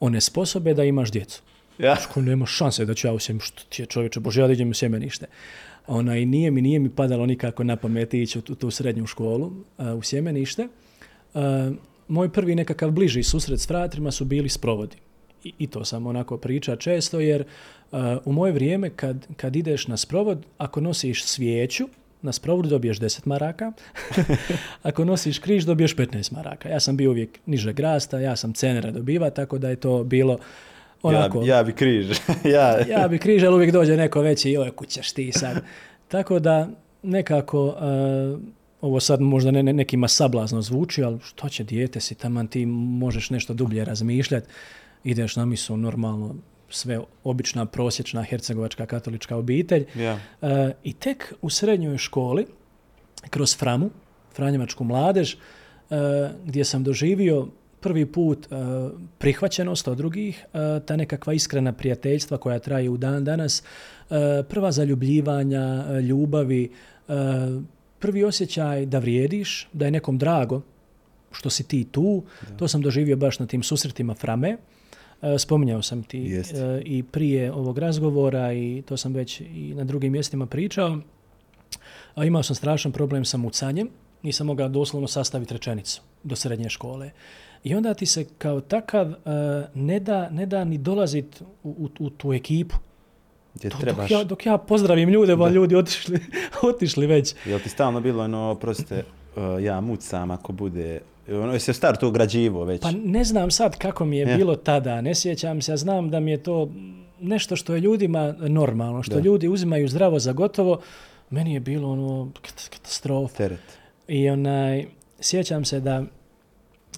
[0.00, 1.42] one sposobe da imaš djecu.
[1.78, 1.96] Ja.
[2.14, 3.56] Ko nema šanse da ću ja u sjemenište.
[3.60, 5.26] Što ti je čovječe, bože, ja da idem u sjemenište.
[5.86, 9.06] Ona, I nije mi, nije mi padalo nikako na pamet ići u tu, tu srednju
[9.06, 10.68] školu, a, u sjemenište.
[12.08, 14.96] Moj prvi nekakav bliži susret s fratrima su bili sprovodi.
[15.44, 17.44] I, I to sam onako priča često, jer
[17.92, 21.88] a, u moje vrijeme kad, kad ideš na sprovod, ako nosiš svijeću,
[22.22, 23.72] na sprovodu dobiješ 10 maraka,
[24.82, 26.68] ako nosiš križ dobiješ 15 maraka.
[26.68, 30.38] Ja sam bio uvijek niže grasta, ja sam cenera dobiva, tako da je to bilo
[31.02, 31.42] onako...
[31.42, 32.06] Ja, ja bi križ.
[32.54, 35.62] ja, Ja bi križ, ali uvijek dođe neko veći i oj, kućaš ti sad.
[36.08, 36.68] Tako da
[37.02, 38.40] nekako, uh,
[38.82, 42.66] ovo sad možda ne, ne, nekima sablazno zvuči, ali što će dijete si, taman ti
[42.66, 44.48] možeš nešto dublje razmišljati,
[45.04, 46.34] ideš na misu normalno,
[46.68, 49.84] sve obična, prosječna, hercegovačka katolička obitelj.
[49.94, 50.48] Uh,
[50.84, 52.46] I tek u srednjoj školi,
[53.30, 53.90] kroz Framu,
[54.34, 55.98] Franjevačku mladež, uh,
[56.44, 57.48] gdje sam doživio
[57.80, 63.24] prvi put uh, prihvaćenost od drugih, uh, ta nekakva iskrena prijateljstva koja traje u dan
[63.24, 63.62] danas,
[64.48, 66.70] prva zaljubljivanja, ljubavi,
[68.02, 70.62] prvi osjećaj da vrijediš, da je nekom drago
[71.32, 72.22] što si ti tu,
[72.56, 74.56] to sam doživio baš na tim susretima Frame.
[75.22, 76.54] E, Spominjao sam ti Jest.
[76.54, 80.98] e, i prije ovog razgovora i to sam već i na drugim mjestima pričao.
[82.14, 83.88] A imao sam strašan problem sa mucanjem,
[84.22, 87.10] nisam mogao doslovno sastaviti rečenicu do srednje škole.
[87.64, 89.14] I onda ti se kao takav e,
[89.74, 92.76] ne, da, ne da ni dolazit u, u, u tu ekipu.
[93.54, 94.10] Gdje Dok, trebaš...
[94.10, 95.50] ja, dok ja pozdravim ljude, ba Da.
[95.50, 96.20] ljudi otišli,
[96.70, 97.34] otišli već.
[97.44, 99.04] Jel ti stalno bilo ono, prostite,
[99.36, 101.00] uh, ja mucam ako bude...
[101.30, 102.82] Ono, jesi star to ugrađivo već?
[102.82, 104.36] Pa ne znam sad kako mi je Ja.
[104.36, 106.70] bilo tada, ne sjećam se, a znam da mi je to
[107.20, 109.20] nešto što je ljudima normalno, što Da.
[109.20, 110.80] ljudi uzimaju zdravo za gotovo,
[111.30, 113.36] meni je bilo ono kat- katastrofa.
[113.36, 113.60] Teret.
[114.08, 114.86] I onaj,
[115.20, 116.02] sjećam se da,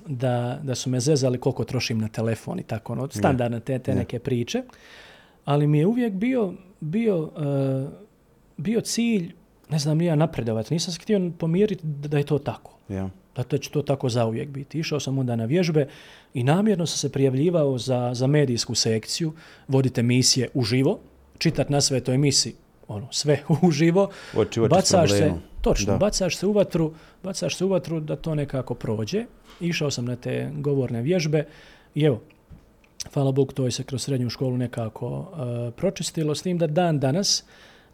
[0.07, 3.90] da, da su me zezali koliko trošim na telefon i tako, ono, standardne te, te
[3.90, 3.95] Ja.
[3.95, 4.62] neke priče.
[5.45, 7.89] Ali mi je uvijek bio, bio, eh,
[8.57, 9.33] bio cilj,
[9.71, 10.75] ne znam, ja napredovati.
[10.75, 13.09] Nisam se htio pomiriti da je to tako Ja.
[13.37, 14.79] da to će to tako zauvijek biti.
[14.79, 15.89] Išao sam onda na vježbe
[16.35, 19.33] i namjerno sam se prijavljivao za, za medijsku sekciju,
[19.69, 20.99] vodite emisije uživo,
[21.39, 22.55] čitat na sve toj emisiji,
[22.89, 25.99] ono, sve uživo, Oči oči bacaš se, točno, Da.
[25.99, 29.25] bacaš se u vatru, bacaš se u vatru da to nekako prođe.
[29.61, 31.45] Išao sam na te govorne vježbe
[31.95, 32.21] i evo,
[33.12, 37.01] hvala Bogu, to je se kroz srednju školu nekako uh, pročistilo, s tim da dan
[37.01, 37.45] danas,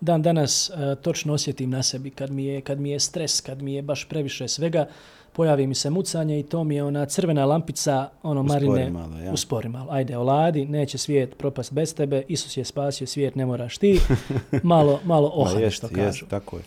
[0.00, 3.62] dan danas uh, točno osjetim na sebi kad mi, je, kad mi je stres, kad
[3.62, 4.86] mi je baš previše svega,
[5.32, 9.18] pojavi mi se mucanje i to mi je ona crvena lampica, ono Uspori Marine, malo,
[9.18, 9.32] ja.
[9.32, 9.86] uspori malo.
[9.90, 14.00] Ajde, oladi, neće svijet propast bez tebe, Isus je spasio svijet, ne moraš ti.
[14.62, 16.26] Malo, malo jest, što jest, kažu.
[16.26, 16.62] tako je.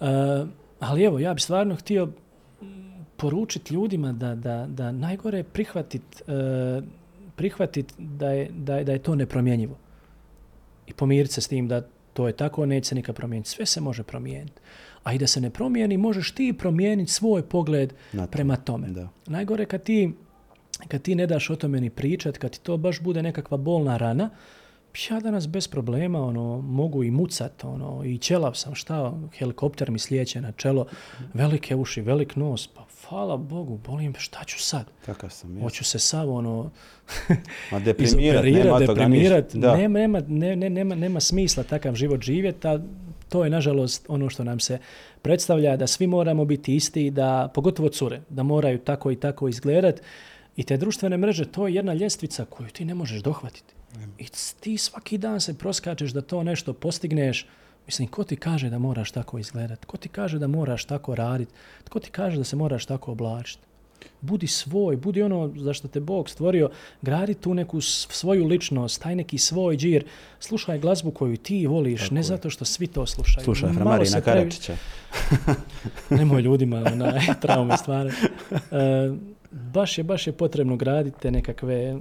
[0.00, 0.48] Uh,
[0.80, 2.08] ali evo, ja bi stvarno htio
[3.16, 5.44] poručiti ljudima da, da, da najgore je
[7.36, 9.76] prihvatit, uh, prihvatit da, je, da, je, da je to nepromjenjivo.
[10.86, 11.82] I pomiriti se s tim da
[12.16, 13.50] To je tako, neće se nikad promijeniti.
[13.50, 14.60] Sve se može promijeniti.
[15.04, 18.30] A i da se ne promijeni, možeš ti promijeniti svoj pogled Na to.
[18.30, 18.88] prema tome.
[18.88, 19.08] Da.
[19.26, 20.12] Najgore kad ti,
[20.88, 23.96] kad ti ne daš o tome ni pričat, kad ti to baš bude nekakva bolna
[23.96, 24.30] rana,
[25.10, 29.98] ja danas bez problema ono, mogu i mucat, ono, i ćelav sam, šta, helikopter mi
[29.98, 30.86] slijeće na čelo,
[31.34, 34.86] velike uši, velik nos, pa hvala Bogu, bolim, šta ću sad?
[35.06, 35.62] Takav sam, jes.
[35.62, 36.70] Hoću se sav ono
[37.72, 42.80] Ma deprimirat, nema deprimirat, nema, nema, ne, ne, nema, nema smisla takav život živjeti, a
[43.28, 44.78] to je nažalost ono što nam se
[45.22, 50.00] predstavlja, da svi moramo biti isti, da, pogotovo cure, da moraju tako i tako izgledat.
[50.56, 53.75] I te društvene mreže, to je jedna ljestvica koju ti ne možeš dohvatiti.
[54.18, 54.26] I
[54.60, 57.46] ti svaki dan se proskačeš da to nešto postigneš.
[57.86, 59.84] Mislim, ko ti kaže da moraš tako izgledat?
[59.84, 61.48] Ko ti kaže da moraš tako radit?
[61.88, 63.62] Ko ti kaže da se moraš tako oblačiti?
[64.20, 66.70] Budi svoj, budi ono za što te Bog stvorio,
[67.02, 70.04] gradi tu neku svoju ličnost, taj neki svoj džir,
[70.40, 72.24] slušaj glazbu koju ti voliš, Tako ne je.
[72.24, 73.44] zato što svi to slušaju.
[73.44, 74.76] Slušaj, Marina Karadžića.
[76.10, 78.10] Nemoj ljudima onaj, traume stvari.
[78.10, 79.10] E,
[79.50, 81.96] baš, je, baš je potrebno graditi te nekakve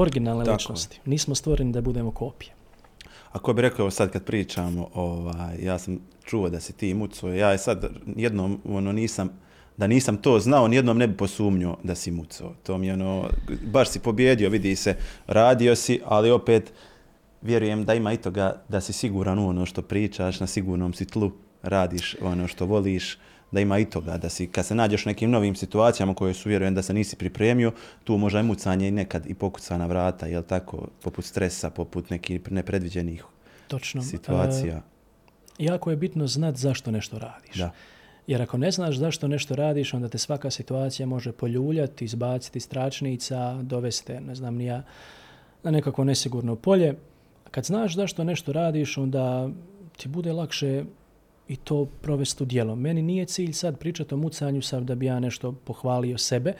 [0.00, 1.00] originalne Tako ličnosti.
[1.04, 2.52] Nismo stvoreni da budemo kopije.
[3.32, 7.50] Ako bi rekao sad kad pričamo, ovaj, ja sam čuo da si ti muco, ja
[7.50, 9.30] je sad jednom ono nisam,
[9.76, 12.52] da nisam to znao, nijednom ne bi posumnio da si muco.
[12.62, 13.24] To mi je ono,
[13.72, 16.72] baš si pobjedio, vidi se, radio si, ali opet
[17.42, 21.06] vjerujem da ima i toga da si siguran u ono što pričaš, na sigurnom si
[21.06, 21.30] tlu,
[21.62, 23.18] radiš ono što voliš,
[23.50, 26.48] da ima i toga, da si kad se nađeš u nekim novim situacijama koje su
[26.48, 27.72] vjerujem da se nisi pripremio,
[28.04, 32.52] tu možda je mucanje i nekad i pokucana vrata, jel tako, poput stresa, poput nekih
[32.52, 33.24] nepredviđenih
[33.68, 34.02] Točno.
[34.02, 34.76] situacija.
[34.76, 37.56] E, jako je bitno znat zašto nešto radiš.
[37.56, 37.70] Da.
[38.26, 42.68] Jer ako ne znaš zašto nešto radiš, onda te svaka situacija može poljuljati, izbaciti iz
[42.68, 44.82] tračnica, dovesti, ne znam ni ja,
[45.62, 46.94] na nekako nesigurno polje.
[47.50, 49.48] Kad znaš zašto nešto radiš, onda
[49.96, 50.84] ti bude lakše
[51.48, 52.76] i to provesti u djelo.
[52.76, 56.52] Meni nije cilj sad pričati o mucanju sad da bi ja nešto pohvalio sebe,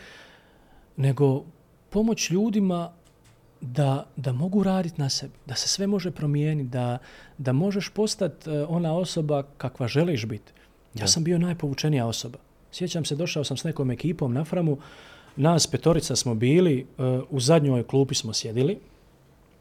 [0.97, 1.45] nego
[1.91, 2.93] pomoć ljudima
[3.61, 6.99] da, da mogu raditi na sebi, da se sve može promijeniti, da,
[7.39, 10.53] da možeš postati e, ona osoba kakva želiš biti.
[10.95, 12.39] Ja sam bio najpovučenija osoba.
[12.73, 14.79] Sjećam se, došao sam s nekom ekipom na Framu,
[15.37, 18.79] nas petorica smo bili, e, u zadnjoj klupi smo sjedili,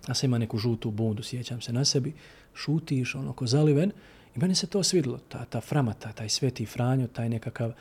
[0.08, 2.14] ja sam ima neku žutu bundu, sjećam se na sebi,
[2.54, 3.92] šutiš ono ko zaliven
[4.38, 7.72] i meni se to svidilo, ta, ta Frama, ta, taj sveti Franjo, taj nekakav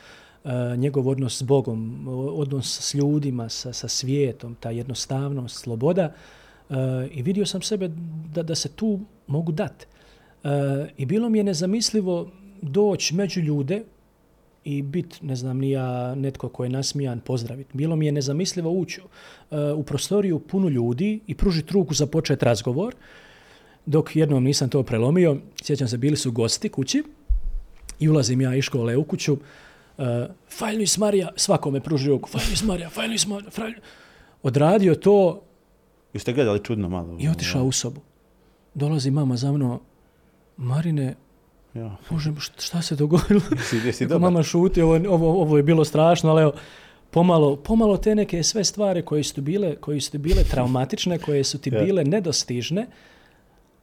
[0.44, 6.12] e, njegov odnos s Bogom, odnos s ljudima, sa, sa svijetom, ta jednostavnost, sloboda
[6.70, 6.74] e,
[7.10, 7.90] i vidio sam sebe
[8.34, 9.86] da, da se tu mogu dati.
[10.44, 10.48] E,
[10.96, 12.30] I bilo mi je nezamislivo
[12.62, 13.82] doći među ljude
[14.64, 17.70] i bit, ne znam, ni ja netko ko je nasmijan pozdraviti.
[17.76, 19.00] Bilo mi je nezamislivo ući
[19.76, 22.94] u prostoriju punu ljudi i pružiti ruku za počet razgovor.
[23.86, 27.02] Dok jednom nisam to prelomio, sjećam se, bili su gosti kući
[27.98, 29.32] i ulazim ja iz škole u kuću.
[29.32, 30.04] Uh,
[30.50, 32.28] Fajlis Marija, svakome pruži ruku.
[32.30, 33.78] Fajlis Marija, Fajlis Marija, Fajlis...
[34.42, 35.42] Odradio to
[36.12, 37.16] Vi ste gledali čudno malo.
[37.20, 38.00] i otišao u sobu.
[38.74, 39.80] Dolazi mama za mnom.
[40.56, 41.14] Marine,
[41.74, 41.96] Ja.
[42.10, 43.40] Bože, šta- se dogodilo?
[43.56, 44.20] Jesi, jesi dobar?
[44.22, 46.52] mama šuti, ovo, ovo, ovo je bilo strašno, ali evo,
[47.10, 51.44] pomalo, pomalo te neke sve stvari koje su ti bile, koje su bile traumatične, koje
[51.44, 51.82] su ti Ja.
[51.82, 52.86] bile nedostižne,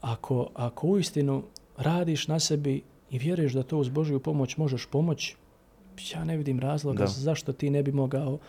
[0.03, 1.43] ako, ako uistinu
[1.77, 5.35] radiš na sebi i vjeruješ da to uz Božju pomoć možeš pomoći,
[6.13, 7.07] ja ne vidim razloga Da.
[7.07, 8.39] zašto ti ne bi mogao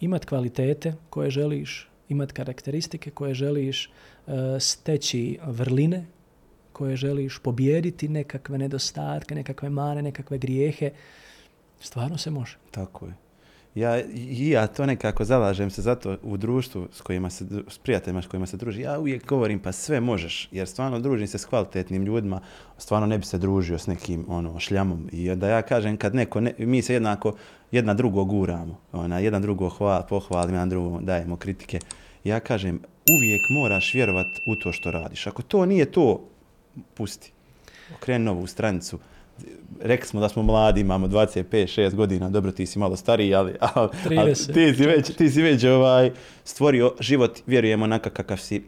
[0.00, 3.90] imati kvalitete koje želiš, imati karakteristike koje želiš, e,
[4.60, 6.06] steći vrline
[6.72, 10.90] koje želiš, pobijediti nekakve nedostatke, nekakve mane, nekakve grijehe.
[11.80, 12.56] Stvarno se može.
[12.70, 13.25] Tako je.
[13.76, 18.26] Ja, ja to nekako zalažem se zato u društvu s kojima se, s prijateljima s
[18.26, 18.80] kojima se druži.
[18.80, 22.40] Ja uvijek govorim pa sve možeš, jer stvarno družim se s kvalitetnim ljudima,
[22.78, 25.08] stvarno ne bi se družio s nekim ono šljamom.
[25.12, 27.34] I da ja kažem kad neko, ne, mi se jednako
[27.72, 31.78] jedna drugo guramo, ona, jedan drugo hval, pohvalim, jedan drugo dajemo kritike.
[32.24, 35.26] Ja kažem uvijek moraš vjerovat u to što radiš.
[35.26, 36.28] Ako to nije to,
[36.94, 37.32] pusti.
[37.96, 38.98] Okreni novu stranicu.
[39.80, 43.88] Rekli smo da smo mladi, imamo 25-6 godina, dobro ti si malo stariji, ali, ali,
[44.18, 44.52] ali 30.
[44.54, 46.10] ti si već, ti si već ovaj,
[46.44, 48.62] stvorio život, vjerujemo onakav kakav si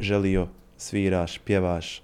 [0.00, 2.02] želio, sviraš, pjevaš.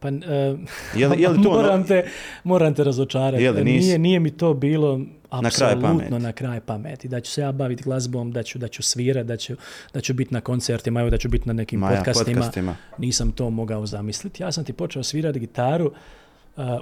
[0.00, 0.56] Pa, e,
[0.96, 2.04] Je li, je li to ono- moram, te,
[2.44, 3.44] moram te razočarati.
[3.44, 7.08] Je li, nije, nije mi to bilo apsolutno na kraj pameti.
[7.08, 9.54] Da ću se ja baviti glazbom, da ću, da ću svirati, da ću,
[9.94, 12.36] da ću biti na koncertima, evo da ću biti na nekim Maja, podcastima.
[12.36, 12.76] podcastima.
[12.98, 14.42] Nisam to mogao zamisliti.
[14.42, 15.92] Ja sam ti počeo svirati gitaru uh,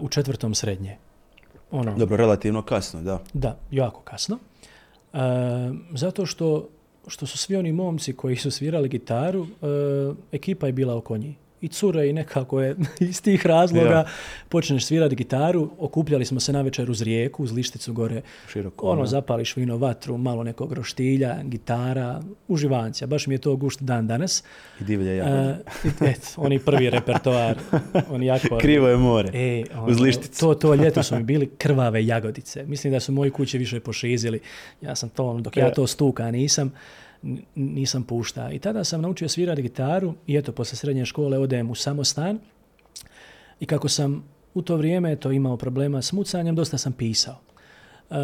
[0.01, 0.97] u četvrtom srednje.
[1.71, 3.23] Ono, Dobro, relativno kasno, da.
[3.33, 4.39] Da, jako kasno.
[5.13, 5.19] E,
[5.95, 6.69] zato što,
[7.07, 9.67] što su svi oni momci koji su svirali gitaru, e,
[10.33, 11.37] ekipa je bila oko njih.
[11.61, 14.05] I cure i nekako je iz tih razloga
[14.49, 15.71] počneš svirati gitaru.
[15.79, 18.23] Okupljali smo se na večer uz rijeku, uz lišticu gore.
[18.49, 23.07] Široko, ono, zapališ vino, vatru, malo nekog roštilja, gitara, uživancija.
[23.07, 24.45] Baš mi je to gušt dan danas.
[24.81, 25.37] I divlje jagode.
[25.41, 27.59] E, i- et, oni prvi repertoar,
[28.11, 28.59] oni jako...
[28.59, 29.31] Krivo je more.
[29.31, 30.41] E, Uz ono, lišticu.
[30.41, 32.65] To, to ljeto su mi bili krvave jagodice.
[32.65, 34.41] Mislim da su moji kuće više pošizili.
[34.81, 35.73] Ja sam to, dok ja E.
[35.73, 36.73] to stuka nisam,
[37.55, 38.51] nisam pušta.
[38.51, 42.39] I tada sam naučio svirati gitaru i eto, posle srednje škole odem u samostan.
[43.61, 47.37] I kako sam u to vrijeme to imao problema s mucanjem, dosta sam pisao.
[48.11, 48.15] E,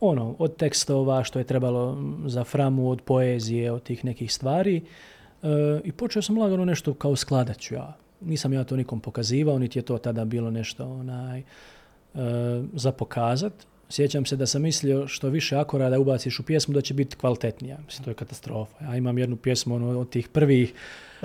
[0.00, 4.76] ono, od tekstova što je trebalo za framu, od poezije, od tih nekih stvari.
[5.42, 5.48] E,
[5.84, 7.96] I počeo sam lagano nešto kao skladat ću ja.
[8.20, 11.44] Nisam ja to nikom pokazivao, niti je to tada bilo nešto onaj, e,
[12.72, 13.52] za pokazat.
[13.90, 17.78] Sjećam se da sam mislio što više akorada ubaciš u pjesmu da će biti kvalitetnija.
[17.86, 18.84] Mislim, to je katastrofa.
[18.84, 20.72] Ja imam jednu pjesmu ono, od tih prvih.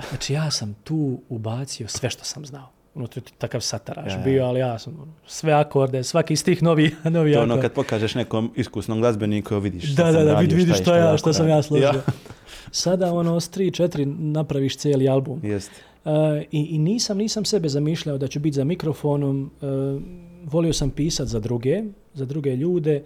[0.08, 2.68] Znači, ja sam tu ubacio sve što sam znao.
[2.94, 4.24] Ono, to je takav sataraš Ja, ja.
[4.24, 7.62] bio, ali ja sam ono, sve akorde, svaki stih novi, novi To ono akord.
[7.62, 11.18] kad pokažeš nekom iskusnom glazbeniku, vidiš Da, da, da, radio, vidi, vidi je što, ja,
[11.18, 12.02] što sam ja složio.
[12.70, 15.40] Sada ono s 3-4 napraviš cijeli album.
[15.42, 15.70] Jest.
[16.04, 16.12] Uh,
[16.50, 19.50] i, I nisam, nisam sebe zamišljao da ću biti za mikrofonom.
[19.60, 20.02] Uh,
[20.44, 21.82] volio sam pisat za druge,
[22.14, 23.02] za druge ljude.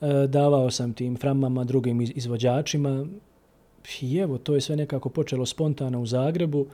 [0.00, 3.06] Uh, davao sam tim framama, drugim iz- izvođačima.
[4.00, 6.66] I evo, to je sve nekako počelo spontano u Zagrebu.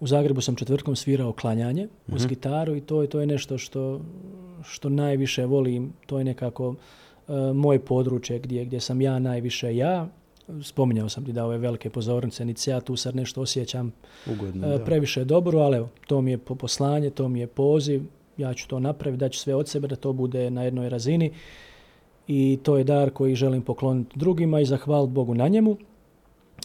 [0.00, 4.00] U Zagrebu sam četvrtkom svirao klanjanje uz gitaru i to je, to je nešto što,
[4.64, 5.92] što najviše volim.
[6.06, 6.76] To je nekako uh,
[7.54, 10.08] moje područje gdje, gdje sam ja najviše ja.
[10.62, 13.92] Spominjao sam ti da ove velike pozornice, niti ja tu sad nešto osjećam
[14.26, 14.84] Ugodno, e, da.
[14.84, 18.02] previše dobro, ali evo, to mi je po- poslanje, to mi je poziv,
[18.38, 21.32] ja ću to napraviti, daću sve od sebe da to bude na jednoj razini.
[22.28, 25.76] I to je dar koji želim pokloniti drugima i zahvaliti Bogu na njemu.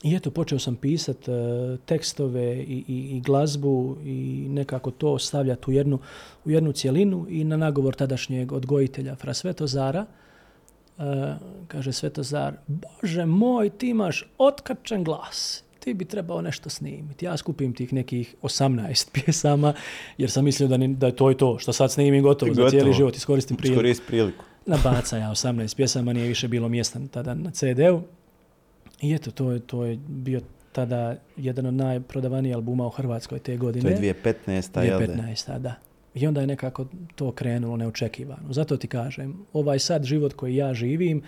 [0.03, 1.31] I eto, počeo sam pisat e,
[1.85, 5.99] tekstove i, i, i glazbu i nekako to stavljati u jednu,
[6.45, 11.35] u jednu cjelinu i na nagovor tadašnjeg odgojitelja Fra Svetozara, e,
[11.67, 17.25] kaže Svetozar, Bože moj, ti imaš otkačen glas, ti bi trebao nešto snimiti.
[17.25, 19.73] Ja skupim tih nekih 18 pjesama,
[20.17, 22.61] jer sam mislio da, ni, da je to i to, što sad snimim gotovo, za
[22.61, 22.69] Gotovo.
[22.69, 23.73] cijeli život, iskoristim priliku.
[23.73, 24.45] Iskoristi priliku.
[24.65, 28.01] Nabaca ja 18 pjesama, nije više bilo mjesta tada na CD-u.
[29.01, 30.41] I eto, to je, to je bio
[30.71, 33.95] tada jedan od najprodavanijih albuma u Hrvatskoj te godine.
[33.95, 34.81] To je 2015.
[34.81, 35.05] jel da?
[35.05, 35.59] 2015.
[35.59, 35.75] da.
[36.15, 38.53] I onda je nekako to krenulo neočekivano.
[38.53, 41.21] Zato ti kažem, ovaj sad život koji ja živim,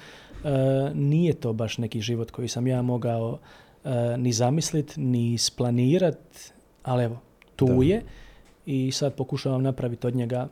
[0.44, 0.50] e,
[0.94, 3.40] nije to baš neki život koji sam ja mogao
[4.18, 6.18] ni zamislit, ni splanirat,
[6.84, 7.20] ali evo,
[7.56, 7.84] tu Da.
[7.84, 8.02] je
[8.66, 10.48] i sad pokušavam napraviti od njega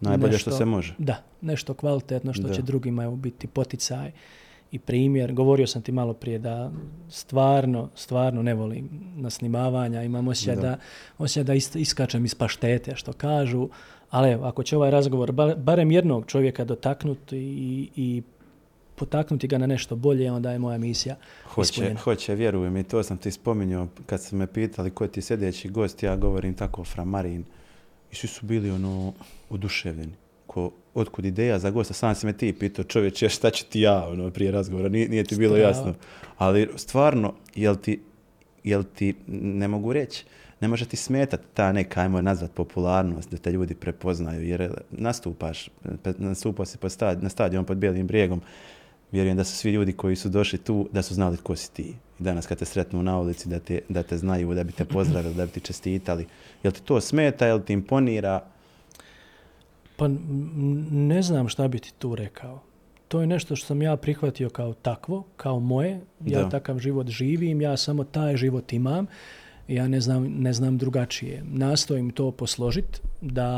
[0.00, 0.94] Najbolje što nešto- se može.
[0.98, 2.54] da, nešto kvalitetno što Da.
[2.54, 4.12] će drugima evo, biti poticaj
[4.72, 5.32] i primjer.
[5.32, 6.70] Govorio sam ti malo prije da
[7.08, 10.02] stvarno, stvarno ne volim nasnimavanja.
[10.02, 10.62] Imam osjećaj Da.
[10.62, 10.76] da,
[11.18, 13.68] osjećaj da ist- iskačem iz paštete, što kažu.
[14.10, 18.22] Ali evo, ako će ovaj razgovor ba- barem jednog čovjeka dotaknuti i, i
[18.96, 22.00] potaknuti ga na nešto bolje, onda je moja misija Hoće, ispunjena.
[22.00, 25.68] hoće, vjerujem i to sam ti spominjao kad su me pitali ko je ti sljedeći
[25.68, 27.44] gost, ja govorim tako Fra Marin
[28.12, 29.12] i svi su bili ono
[29.50, 30.12] oduševljeni.
[30.46, 34.08] Ko, otkud ideja za gosta, sam si me ti pitao čovječe šta ću ti ja
[34.08, 35.68] ono, prije razgovora, nije, nije ti bilo Strava.
[35.68, 35.94] jasno.
[36.36, 38.00] Ali stvarno, jel ti,
[38.64, 40.24] jel ti, ne mogu reći,
[40.60, 45.68] ne može ti smetati ta neka, ajmo nazvat, popularnost, da te ljudi prepoznaju, jer nastupaš,
[46.18, 48.40] nastupao si pod stad- na stadion pod Bijelim brijegom,
[49.14, 51.94] vjerujem da su svi ljudi koji su došli tu, da su znali tko si ti.
[52.20, 54.84] I danas kad te sretnu na ulici, da te, da te znaju, da bi te
[54.84, 56.26] pozdravili, da bi ti čestitali.
[56.62, 58.44] Jel ti to smeta, jel ti imponira?
[59.96, 60.08] Pa
[60.90, 62.60] ne znam šta bi ti tu rekao.
[63.08, 66.00] To je nešto što sam ja prihvatio kao takvo, kao moje.
[66.24, 66.48] Ja Da.
[66.48, 69.06] takav život živim, ja samo taj život imam.
[69.68, 71.42] Ja ne znam, ne znam drugačije.
[71.52, 73.48] Nastojim to posložiti da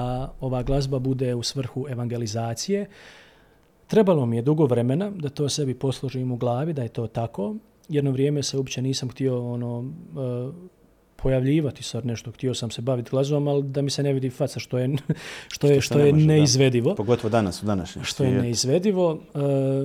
[0.41, 2.87] ova glazba bude u svrhu evangelizacije.
[3.87, 7.55] Trebalo mi je dugo vremena da to sebi posložim u glavi, da je to tako.
[7.89, 10.67] Jedno vrijeme se uopće nisam htio ono, e,
[11.17, 12.33] pojavljivati sad nešto.
[12.33, 14.97] Htio sam se baviti glazbom, ali da mi se ne vidi faca što je,
[15.55, 16.33] što je, što je može, da.
[16.33, 16.95] neizvedivo.
[16.95, 19.39] Pogotovo danas, u današnjem Što je neizvedivo, e,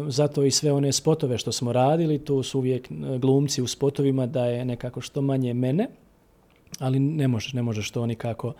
[0.07, 4.25] zato i sve one spotove što smo radili, tu su uvijek e, glumci u spotovima
[4.25, 5.87] da je nekako što manje mene,
[6.79, 8.53] ali ne možeš, ne možeš to nikako.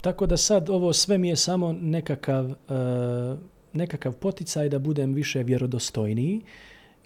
[0.00, 2.54] Tako da sad ovo sve mi je samo nekakav,
[3.76, 6.40] nekakav poticaj da budem više vjerodostojniji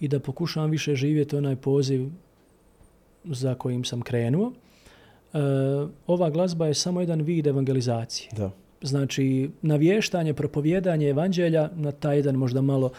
[0.01, 2.09] i da pokušavam više živjeti onaj poziv
[3.25, 4.53] za kojim sam krenuo.
[4.53, 5.39] E,
[6.07, 8.31] ova glazba je samo jedan vid evangelizacije.
[8.37, 8.51] Da.
[8.83, 12.91] Znači, navještanje, propovijedanje evanđelja na taj jedan možda malo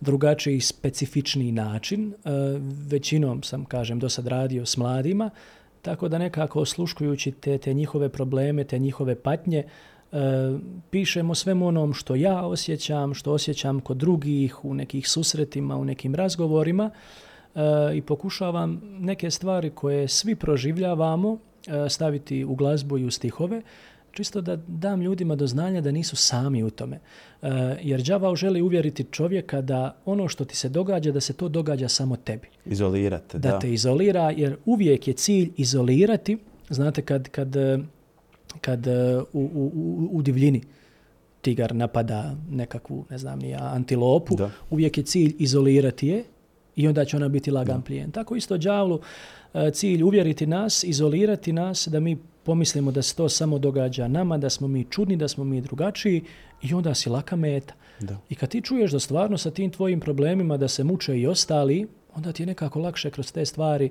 [0.00, 2.12] drugačiji, specifičniji način.
[2.12, 2.30] E,
[2.88, 5.30] većinom sam, kažem, do sad radio s mladima,
[5.84, 9.64] Tako da nekako osluškujući te, te njihove probleme, te njihove patnje,
[10.14, 10.58] e,
[10.90, 16.14] pišemo svemu onom što ja osjećam, što osjećam kod drugih, u nekih susretima, u nekim
[16.14, 16.90] razgovorima
[17.54, 17.60] e,
[17.96, 23.62] i pokušavam neke stvari koje svi proživljavamo e, staviti u glazbu i u stihove,
[24.12, 27.00] čisto da dam ljudima do znanja da nisu sami u tome.
[27.82, 31.88] Jer đavao želi uvjeriti čovjeka da ono što ti se događa, da se to događa
[31.88, 32.48] samo tebi.
[32.66, 33.58] Izolirate, Da, da.
[33.58, 36.38] te izolira, jer uvijek je cilj izolirati.
[36.70, 37.56] Znate, kad, kad,
[38.60, 39.70] kad e, u, u,
[40.12, 40.62] u- divljini
[41.40, 44.50] tigar napada nekakvu, ne znam, nija, antilopu, Da.
[44.70, 46.24] uvijek je cilj izolirati je
[46.76, 48.10] i onda će ona biti lagan plijen.
[48.10, 49.00] Tako isto đavlu
[49.54, 54.38] e, cilj uvjeriti nas, izolirati nas, da mi pomislimo da se to samo događa nama,
[54.38, 56.22] da smo mi čudni, da smo mi drugačiji
[56.62, 57.74] i onda si laka meta.
[58.00, 58.16] Da.
[58.28, 61.86] I kad ti čuješ da stvarno sa tim tvojim problemima da se muče i ostali,
[62.14, 63.90] onda ti je nekako lakše kroz te stvari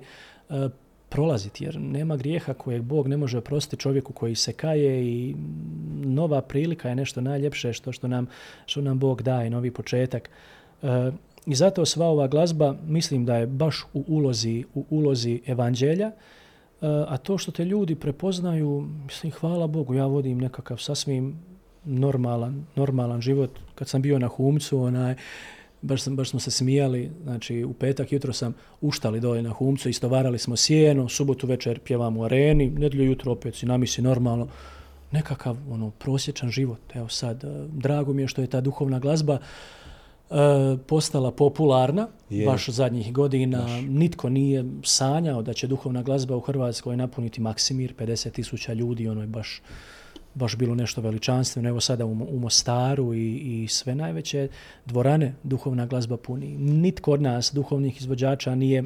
[0.50, 0.70] e,
[1.14, 5.36] prolaziti, jer nema grijeha kojeg Bog ne može oprostiti čovjeku koji se kaje i
[6.04, 8.28] nova prilika je nešto najljepše što, što, nam,
[8.66, 10.30] što nam Bog daje, novi početak.
[10.84, 11.12] E,
[11.46, 16.14] I zato sva ova glazba mislim da je baš u ulozi, u ulozi evanđelja, e,
[17.08, 21.36] a to što te ljudi prepoznaju, mislim, hvala Bogu, ja vodim nekakav sasvim
[21.86, 23.60] normalan, normalan život.
[23.76, 25.16] Kad sam bio na Humcu, onaj,
[25.84, 29.90] baš, sam, baš smo se smijali, znači u petak jutro sam uštali dole na Humcu,
[29.90, 34.48] istovarali smo sjeno, subotu večer pjevamo u areni, nedjelju jutro opet si namisi normalno,
[35.12, 36.80] nekakav ono prosječan život.
[36.94, 40.36] Evo sad, e, drago mi je što je ta duhovna glazba e,
[40.88, 42.46] postala popularna Je.
[42.46, 43.68] baš zadnjih godina.
[43.82, 49.22] Nitko nije sanjao da će duhovna glazba u Hrvatskoj napuniti Maksimir, 50 tisuća ljudi, ono
[49.22, 49.62] je baš
[50.36, 51.70] baš bilo nešto veličanstveno.
[51.70, 54.48] Evo sada u, u Mostaru i, i sve najveće
[54.86, 56.58] dvorane duhovna glazba puni.
[56.58, 58.84] Nitko od nas, duhovnih izvođača, nije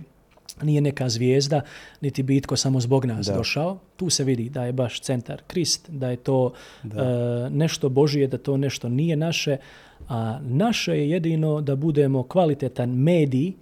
[0.61, 1.61] nije neka zvijezda,
[2.01, 3.33] niti bi itko samo zbog nas Da.
[3.37, 3.77] došao.
[3.95, 7.03] Tu se vidi da je baš centar Krist, da je to Da.
[7.03, 9.57] e, nešto Božije, da to nešto nije naše,
[10.09, 13.53] a naše je jedino da budemo kvalitetan medij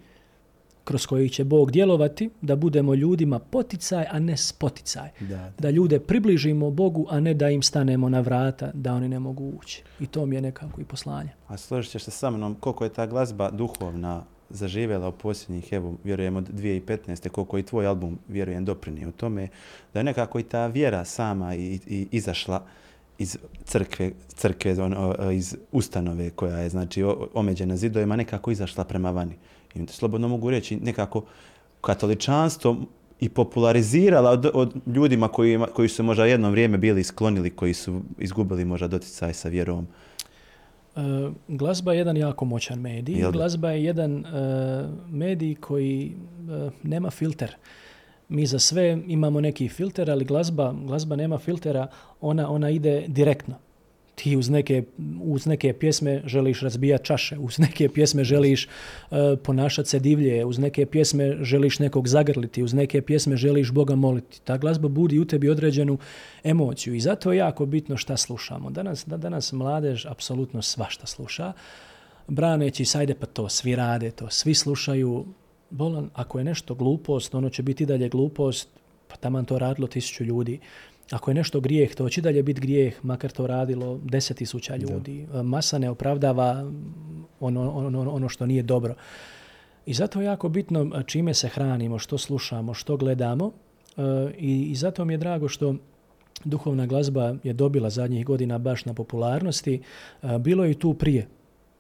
[0.86, 5.10] kroz koji će Bog djelovati, da budemo ljudima poticaj, a ne spoticaj.
[5.20, 5.52] Da, da.
[5.60, 9.54] Da ljude približimo Bogu, a ne da im stanemo na vrata, da oni ne mogu
[9.60, 9.84] ući.
[10.00, 11.30] I to mi je nekako i poslanje.
[11.48, 15.94] A složit ćeš se sa mnom koliko je ta glazba duhovna zaživjela u posljednjih, evo,
[16.04, 17.30] vjerujem od 2015.
[17.30, 19.48] koliko je i tvoj album, vjerujem, doprinio u tome,
[19.94, 22.64] da je nekako i ta vjera sama i, i izašla
[23.18, 29.36] iz crkve, crkve ono, iz ustanove koja je znači omeđena zidovima, nekako izašla prema vani.
[29.76, 31.24] I slobodno mogu reći nekako
[31.82, 32.78] katoličanstvo
[33.20, 38.02] i popularizirala od, od ljudima koji, koji su možda jedno vrijeme bili sklonili, koji su
[38.20, 39.88] izgubili možda doticaj sa vjerom.
[40.96, 41.00] E,
[41.48, 43.20] glazba je jedan jako moćan medij.
[43.20, 43.32] Jel?
[43.32, 44.30] Glazba je jedan e,
[45.10, 47.56] medij koji e, nema filter.
[48.30, 51.88] Mi za sve imamo neki filter, ali glazba, glazba nema filtera,
[52.22, 53.56] ona, ona ide direktno.
[54.16, 54.84] Ti uz neke,
[55.22, 58.68] uz neke pjesme želiš razbijati čaše, uz neke pjesme želiš e,
[59.44, 64.42] ponašati se divlje, uz neke pjesme želiš nekog zagrliti, uz neke pjesme želiš Boga moliti.
[64.44, 65.98] Ta glazba budi u tebi određenu
[66.44, 68.70] emociju i zato je jako bitno šta slušamo.
[68.70, 71.54] Danas, da, danas mladež apsolutno svašta sluša,
[72.28, 75.26] braneći sajde pa to, svi rade to, svi slušaju.
[75.70, 78.70] Bolan, ako je nešto glupost, ono će biti dalje glupost,
[79.08, 80.60] pa taman to radilo tisuću ljudi.
[81.12, 85.28] Ako je nešto grijeh, to će dalje biti grijeh, makar to radilo deset tisuća ljudi.
[85.44, 86.72] Masa ne opravdava
[87.40, 88.96] ono, ono, ono što nije dobro.
[89.86, 93.52] I zato je jako bitno a, čime se hranimo, što slušamo, što gledamo.
[93.98, 94.02] E,
[94.38, 95.76] I, I zato mi je drago što
[96.44, 99.82] duhovna glazba je dobila zadnjih godina baš na popularnosti.
[100.24, 101.28] E, Bilo je i tu prije,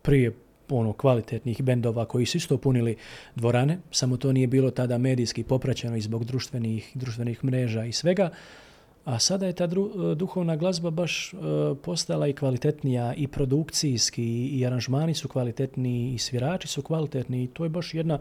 [0.01, 0.32] prije
[0.69, 2.95] ono kvalitetnih bendova koji su isto punili
[3.36, 8.30] dvorane, samo to nije bilo tada medijski popraćeno i zbog društvenih, društvenih mreža i svega.
[9.06, 11.38] A sada je ta dru- e, duhovna glazba baš e,
[11.82, 17.64] postala i kvalitetnija i produkcijski i, aranžmani su kvalitetniji i svirači su kvalitetni i to
[17.64, 18.20] je baš jedna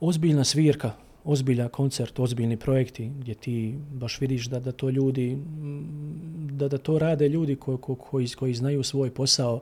[0.00, 0.90] ozbiljna svirka,
[1.24, 6.78] ozbiljan koncert, ozbiljni projekti gdje ti baš vidiš da, da to ljudi, mm, da, da
[6.78, 9.60] to rade ljudi ko, ko, koji, koji znaju svoj posao,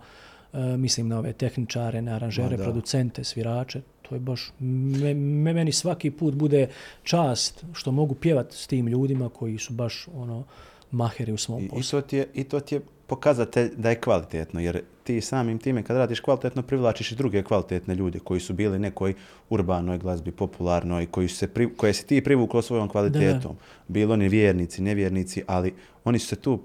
[0.53, 2.62] e, mislim na ove tehničare, na aranžere, da.
[2.62, 3.80] producente, svirače,
[4.12, 6.68] to je baš, me, me- meni svaki put bude
[7.02, 10.44] čast što mogu pjevati s tim ljudima koji su baš ono
[10.90, 12.00] maheri u svom I, i, poslu.
[12.00, 15.82] to ti je, I to ti je pokazatelj da je kvalitetno, jer ti samim time
[15.82, 19.14] kad radiš kvalitetno privlačiš i druge kvalitetne ljude koji su bili nekoj
[19.50, 23.56] urbanoj glazbi, popularnoj, koji su se pri, koje si ti privuklo svojom kvalitetom.
[23.88, 26.60] Bili oni vjernici, nevjernici, ali oni su se tu, uh,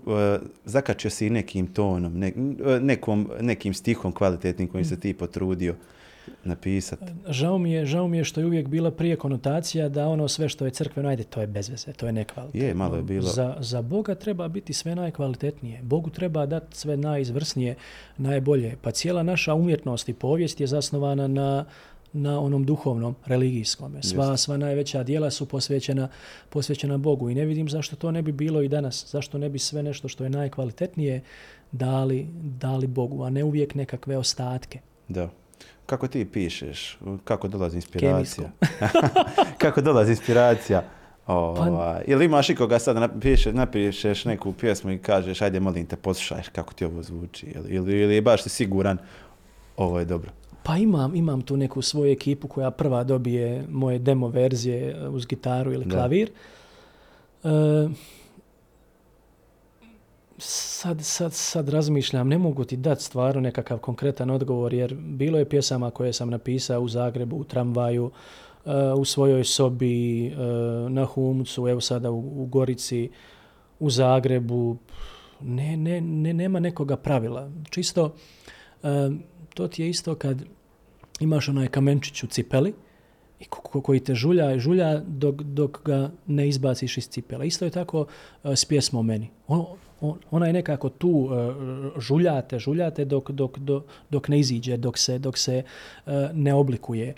[0.65, 5.75] zakačio si i nekim tonom, ne, uh, nekom, nekim stihom kvalitetnim kojim se ti potrudio.
[6.47, 7.05] Napisati.
[7.27, 10.49] Žao mi, je, žao mi je što je uvijek bila prije konotacija da ono sve
[10.49, 12.67] što je crkveno, ajde, to je bez veze, to je nekvalitetno.
[12.67, 13.27] Je, malo je bilo.
[13.27, 15.81] Za, za Boga treba biti sve najkvalitetnije.
[15.83, 17.75] Bogu treba dati sve najizvrsnije,
[18.17, 18.75] najbolje.
[18.81, 21.65] Pa cijela naša umjetnost i povijest je zasnovana na,
[22.13, 23.95] na onom duhovnom, religijskom.
[24.01, 26.07] Sva, sva najveća dijela su posvećena,
[26.49, 29.05] posvećena Bogu i ne vidim zašto to ne bi bilo i danas.
[29.11, 31.21] Zašto ne bi sve nešto što je najkvalitetnije
[31.71, 34.79] dali, dali Bogu, a ne uvijek nekakve ostatke.
[35.07, 35.29] Da.
[35.87, 36.97] Kako ti pišeš?
[37.23, 38.51] Kako dolazi inspiracija?
[39.61, 40.83] Kako dolazi inspiracija?
[41.27, 46.41] Ova, ili imaš ikoga sad napiše, napišeš neku pjesmu i kažeš ajde molim te poslušaj
[46.51, 48.97] kako ti ovo zvuči ili, ili, baš si siguran
[49.77, 50.31] ovo je dobro?
[50.63, 55.73] Pa imam, imam tu neku svoju ekipu koja prva dobije moje demo verzije uz gitaru
[55.73, 56.31] ili klavir.
[57.43, 57.47] E,
[60.37, 65.49] sad, sad, sad razmišljam, ne mogu ti dati stvarno nekakav konkretan odgovor, jer bilo je
[65.49, 71.67] pjesama koje sam napisao u Zagrebu, u tramvaju, uh, u svojoj sobi, uh, na Humcu,
[71.67, 73.09] evo sada u, u Gorici,
[73.79, 74.77] u Zagrebu.
[75.41, 77.51] Ne, ne, ne, nema nekoga pravila.
[77.69, 78.89] Čisto, uh,
[79.53, 80.43] to ti je isto kad
[81.19, 82.73] imaš onaj kamenčić u cipeli,
[83.39, 87.45] i ko, koji te žulja i žulja dok, dok ga ne izbaciš iz cipela.
[87.45, 88.05] Isto je tako
[88.43, 89.29] s pjesmom meni.
[89.47, 89.77] On, on,
[90.31, 91.31] ona je nekako tu uh,
[92.01, 95.63] žuljate, žuljate dok, dok, dok, dok ne iziđe, dok se, dok se
[96.05, 97.13] uh, ne oblikuje.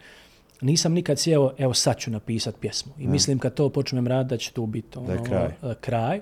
[0.62, 2.94] Nisam nikad sjeo, evo sad ću napisat pjesmu.
[3.00, 5.48] I mislim kad to počnem raditi da će tu biti ono, kraj.
[5.62, 6.22] Uh, kraj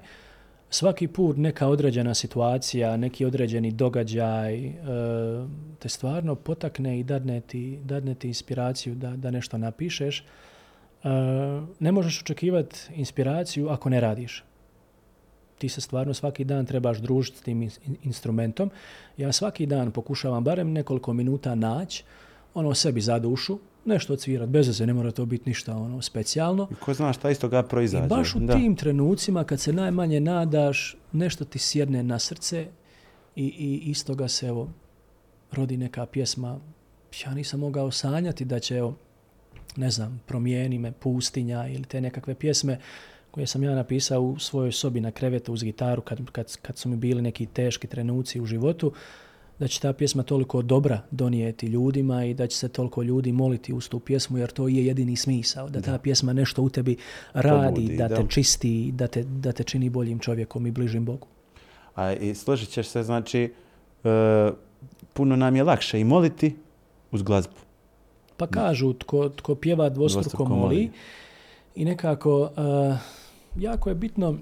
[0.69, 4.73] svaki put neka određena situacija, neki određeni događaj e,
[5.79, 10.19] te stvarno potakne i dadne ti, dadne ti inspiraciju da, da nešto napišeš.
[10.19, 10.23] E,
[11.79, 14.43] ne možeš očekivati inspiraciju ako ne radiš.
[15.57, 17.69] Ti se stvarno svaki dan trebaš družiti s tim
[18.03, 18.71] instrumentom.
[19.17, 22.03] Ja svaki dan pokušavam barem nekoliko minuta naći
[22.53, 26.67] ono sebi za dušu, nešto odsvirati, bez veze, ne mora to biti ništa ono specijalno.
[26.71, 28.05] I ko zna šta iz toga proizađe.
[28.05, 28.53] I baš u da.
[28.53, 32.67] tim trenucima kad se najmanje nadaš, nešto ti sjedne na srce
[33.35, 34.69] i, i iz toga se evo
[35.51, 36.59] rodi neka pjesma.
[37.25, 38.95] Ja nisam mogao sanjati da će evo,
[39.75, 42.79] ne znam, promijeni me pustinja ili te nekakve pjesme
[43.37, 46.89] koje sam ja napisao u svojoj sobi na krevetu uz gitaru kad, kad, kad su
[46.89, 48.91] mi bili neki teški trenuci u životu.
[49.59, 53.73] Da će ta pjesma toliko dobra donijeti ljudima i da će se toliko ljudi moliti
[53.73, 55.69] uz tu pjesmu, jer to je jedini smisao.
[55.69, 55.85] Da, da.
[55.85, 56.97] ta pjesma nešto u tebi
[57.33, 61.05] radi, Pobudi, da, da te čisti, da te, da te čini boljim čovjekom i bližim
[61.05, 61.27] Bogu.
[61.95, 63.53] A i složit ćeš se, znači,
[64.03, 64.51] e,
[65.13, 66.55] puno nam je lakše i moliti
[67.11, 67.55] uz glazbu.
[68.37, 70.91] Pa kažu, tko, tko pjeva dvostruko, dvostruko moli, moli
[71.75, 73.16] i nekako e,
[73.59, 74.37] jako je bitno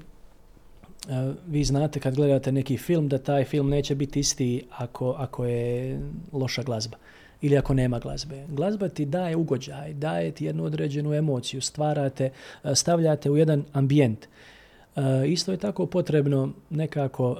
[1.48, 6.00] vi znate kad gledate neki film da taj film neće biti isti ako, ako je
[6.32, 6.98] loša glazba
[7.42, 8.46] ili ako nema glazbe.
[8.48, 12.30] Glazba ti daje ugođaj, daje ti jednu određenu emociju, stvarate,
[12.74, 14.28] stavljate u jedan ambijent.
[15.28, 17.38] Isto je tako potrebno nekako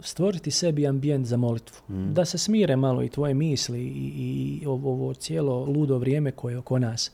[0.00, 1.76] stvoriti sebi ambijent za molitvu.
[1.88, 2.14] Mm.
[2.14, 6.52] Da se smire malo i tvoje misli i, i ovo, ovo cijelo ludo vrijeme koje
[6.52, 7.10] je oko nas.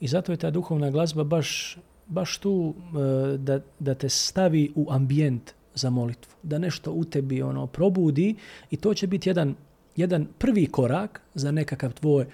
[0.00, 1.78] I zato je ta duhovna glazba baš
[2.08, 6.32] baš tu e, da, da te stavi u ambijent za molitvu.
[6.42, 8.36] Da nešto u tebi ono probudi
[8.70, 9.54] i to će biti jedan,
[9.96, 12.26] jedan prvi korak za nekakav tvoj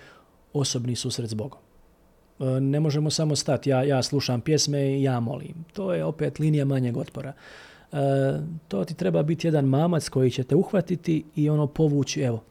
[0.53, 1.61] osobni susret s Bogom.
[2.41, 5.65] E, ne možemo samo stati, ja, ja slušam pjesme i ja molim.
[5.73, 7.33] To je opet linija manjeg otpora.
[7.93, 7.97] E,
[8.69, 12.43] to ti treba biti jedan mamac koji će te uhvatiti i ono povući, evo,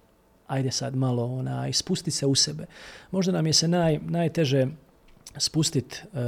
[0.47, 2.65] ajde sad malo ona, ispusti se u sebe.
[3.11, 4.67] Možda nam je se naj, najteže
[5.37, 6.19] spustiti e,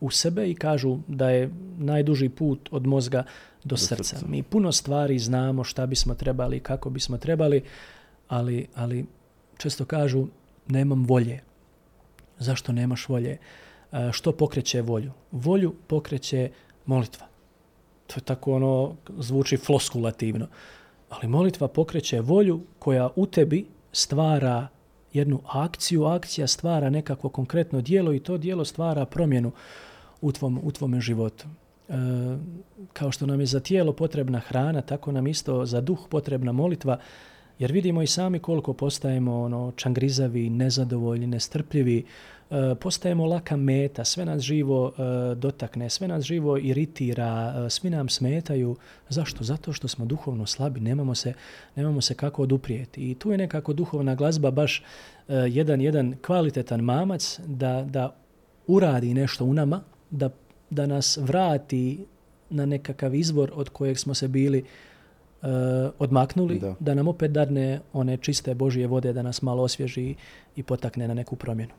[0.00, 3.26] u sebe i kažu da je najduži put od mozga do,
[3.64, 4.04] do srca.
[4.04, 4.26] srca.
[4.26, 7.62] Mi puno stvari znamo šta bismo trebali, kako bismo trebali,
[8.28, 9.06] ali, ali
[9.56, 10.26] često kažu
[10.68, 11.40] nemam volje.
[12.38, 13.38] Zašto nemaš volje?
[13.92, 15.12] E, što pokreće volju?
[15.32, 16.50] Volju pokreće
[16.86, 17.26] molitva.
[18.06, 20.46] To je tako ono, zvuči floskulativno.
[21.08, 24.68] Ali molitva pokreće volju koja u tebi stvara
[25.14, 29.52] jednu akciju, akcija stvara nekako konkretno dijelo i to dijelo stvara promjenu
[30.20, 31.46] u, tvom, u tvome životu.
[31.88, 31.94] E,
[32.92, 36.98] kao što nam je za tijelo potrebna hrana, tako nam isto za duh potrebna molitva,
[37.58, 42.04] jer vidimo i sami koliko postajemo ono, čangrizavi, nezadovoljni, nestrpljivi,
[42.80, 48.08] postajemo laka meta, sve nas živo e, dotakne, sve nas živo iritira, e, svi nam
[48.08, 48.76] smetaju.
[49.08, 49.44] Zašto?
[49.44, 51.32] Zato što smo duhovno slabi, nemamo se,
[51.76, 53.10] nemamo se kako oduprijeti.
[53.10, 54.82] I tu je nekako duhovna glazba baš
[55.28, 58.16] jedan, jedan kvalitetan mamac da, da
[58.66, 59.80] uradi nešto u nama,
[60.10, 60.30] da,
[60.70, 62.06] da nas vrati
[62.50, 64.64] na nekakav izvor od kojeg smo se bili
[65.98, 66.74] odmaknuli, Da.
[66.80, 66.94] da.
[66.94, 70.14] nam opet dadne one čiste Božije vode da nas malo osvježi
[70.56, 71.72] i potakne na neku promjenu.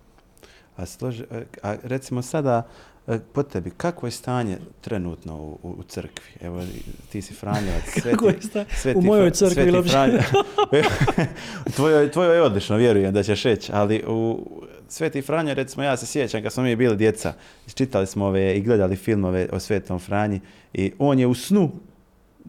[0.77, 2.67] A, složi, a- a recimo sada,
[3.07, 6.25] e, po tebi, kakvo je stanje trenutno u, u, crkvi?
[6.41, 6.63] Evo,
[7.09, 9.91] ti si Franjevac, Kako je sveti, sta- sveti u mojoj crkvi ili uopće?
[9.91, 10.23] Franje-
[11.75, 14.47] tvojoj, tvojoj je odlično, vjerujem da ćeš reći, ali u
[14.87, 17.33] Sveti Franje, recimo, ja se sjećam kad smo mi bili djeca,
[17.67, 20.39] čitali smo ove i gledali filmove o Svetom Franji
[20.73, 21.71] i on je u snu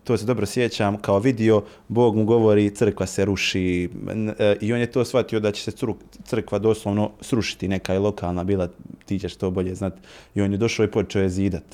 [0.04, 3.88] to se dobro sjećam, kao vidio, Bog mu govori crkva se ruši
[4.38, 5.72] e, i on je to shvatio da će se
[6.24, 8.68] crkva doslovno srušiti, neka je lokalna bila,
[9.06, 9.92] ti ćeš to bolje znat.
[10.34, 11.64] I on je došao i počeo je zidat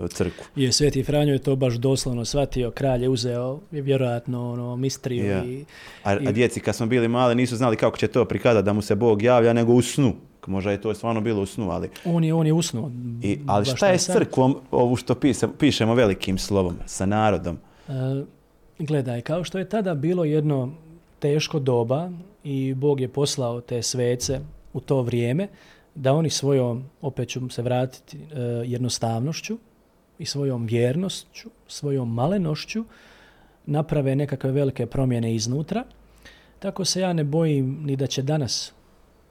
[0.00, 0.44] e, crkvu.
[0.56, 5.44] Je Sveti Franjo je to baš doslovno shvatio, kralj je uzeo vjerojatno ono, mistriju Ja.
[5.44, 5.64] i
[6.04, 8.72] A, a I- djeci kad smo bili mali nisu znali kako će to prikazati da
[8.72, 10.12] mu se Bog javlja, nego u snu.
[10.46, 11.88] Možda je to stvarno bilo u snu, ali...
[12.04, 12.90] on je, on je usnuo.
[13.22, 17.58] I, ali šta je s crkvom, ovu što pise- pišemo velikim slovom, sa narodom?
[17.88, 17.92] E,
[18.78, 20.72] gledaj, kao što je tada bilo jedno
[21.18, 22.10] teško doba
[22.44, 24.40] i Bog je poslao te svece
[24.72, 25.48] u to vrijeme,
[25.94, 29.58] da oni svojom, opet ću se vratiti, e, jednostavnošću
[30.18, 32.84] i svojom vjernošću, svojom malenošću
[33.66, 35.84] naprave nekakve velike promjene iznutra.
[36.58, 38.72] Tako se ja ne bojim ni da će danas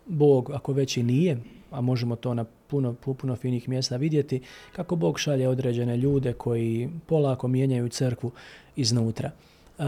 [0.05, 1.37] Bog, ako već i nije,
[1.71, 4.41] a možemo to na puno, pu- puno finih mjesta vidjeti,
[4.75, 8.31] kako Bog šalje određene ljude koji polako mijenjaju crkvu
[8.75, 9.31] iznutra.
[9.79, 9.83] E,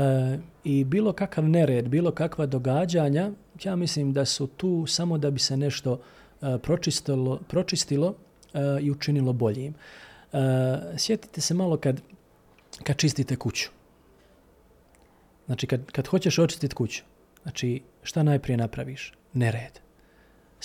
[0.63, 3.31] I bilo kakav nered, bilo kakva događanja,
[3.63, 5.99] ja mislim da su tu samo da bi se nešto
[6.41, 8.13] e, pročistilo, pročistilo
[8.53, 9.73] e, i učinilo boljim.
[9.73, 10.37] E,
[10.97, 12.01] sjetite se malo kad,
[12.83, 13.69] kad čistite kuću.
[15.45, 17.03] Znači, kad, kad hoćeš očistiti kuću,
[17.43, 19.13] znači, šta najprije napraviš?
[19.33, 19.84] Nered.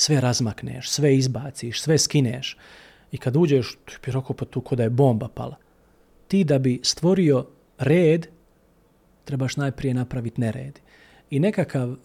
[0.01, 2.57] Sve razmakneš, sve izbaciš, sve skineš.
[3.13, 5.57] I kad uđeš, ti bi rekao, pa tu ko da je bomba pala.
[6.29, 7.47] Ti da bi stvorio
[7.79, 8.27] red,
[9.25, 10.79] trebaš najprije napraviti nered.
[11.31, 11.97] I nekakav, e,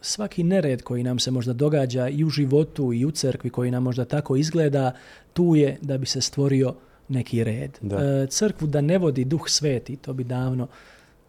[0.00, 3.82] svaki nered koji nam se možda događa i u životu i u crkvi, koji nam
[3.82, 4.92] možda tako izgleda,
[5.32, 6.74] tu je da bi se stvorio
[7.08, 7.78] neki red.
[7.80, 7.96] Da.
[7.96, 10.68] E, crkvu da ne vodi duh sveti, to bi davno,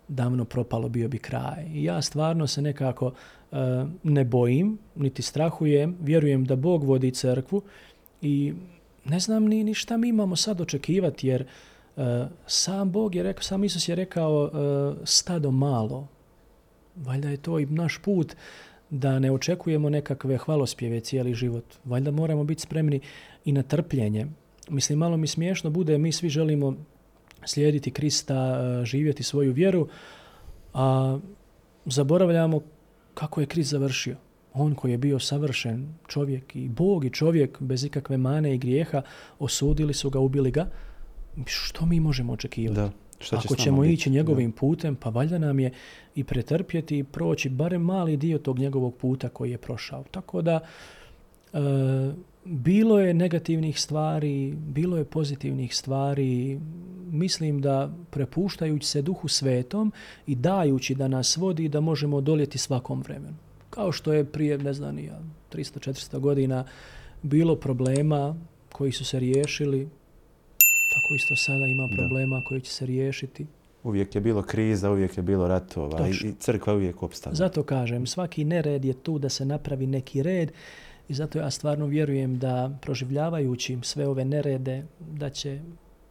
[0.08, 1.66] davno propalo, bio bi kraj.
[1.74, 3.12] I ja stvarno se nekako
[3.52, 3.56] e,
[4.04, 7.62] ne bojim, niti strahujem, vjerujem da Bog vodi crkvu
[8.22, 8.54] i
[9.06, 11.46] ne znam ni, ni šta mi imamo sad očekivati, jer
[11.98, 16.08] e, sam Bog je rekao, sam Isus je rekao e, stado malo.
[16.96, 18.36] Valjda je to i naš put
[18.90, 21.66] da ne očekujemo nekakve hvalospjeve cijeli život.
[21.86, 23.00] Valjda moramo biti spremni
[23.46, 24.28] i na trpljenje.
[24.70, 26.76] Mislim, malo mi smiješno bude, mi svi želimo
[27.46, 29.88] slijediti Krista, e, živjeti svoju vjeru,
[30.74, 31.18] a
[31.86, 32.62] zaboravljamo
[33.14, 34.16] kako je Krist završio.
[34.54, 39.02] On koji je bio savršen čovjek i Bog i čovjek bez ikakve mane i grijeha,
[39.40, 40.70] osudili su ga, ubili ga.
[41.46, 42.76] Što mi možemo očekivati?
[42.76, 42.92] Da.
[43.20, 43.94] Šta će Ako ćemo biti?
[43.94, 45.72] ići njegovim putem, pa valjda nam je
[46.16, 50.04] i pretrpjeti i proći barem mali dio tog njegovog puta koji je prošao.
[50.12, 50.60] Tako da
[51.54, 51.60] e,
[52.48, 56.60] bilo je negativnih stvari, bilo je pozitivnih stvari.
[57.12, 59.92] Mislim da prepuštajući se duhu svetom
[60.28, 63.36] i dajući da nas vodi da možemo odoljeti svakom vremenu.
[63.70, 65.20] Kao što je prije, ne znam, ni ja,
[65.54, 66.64] 300-400 godina
[67.22, 68.36] bilo problema
[68.72, 69.90] koji su se riješili,
[70.94, 71.96] tako isto sada ima Da.
[71.96, 73.46] problema koji će se riješiti.
[73.84, 76.30] Uvijek je bilo kriza, uvijek je bilo ratova i, Točno.
[76.30, 77.36] i crkva je uvijek opstala.
[77.36, 80.52] Zato kažem, svaki nered je tu da se napravi neki red
[81.10, 85.60] i zato ja stvarno vjerujem da proživljavajući sve ove nerede, da će,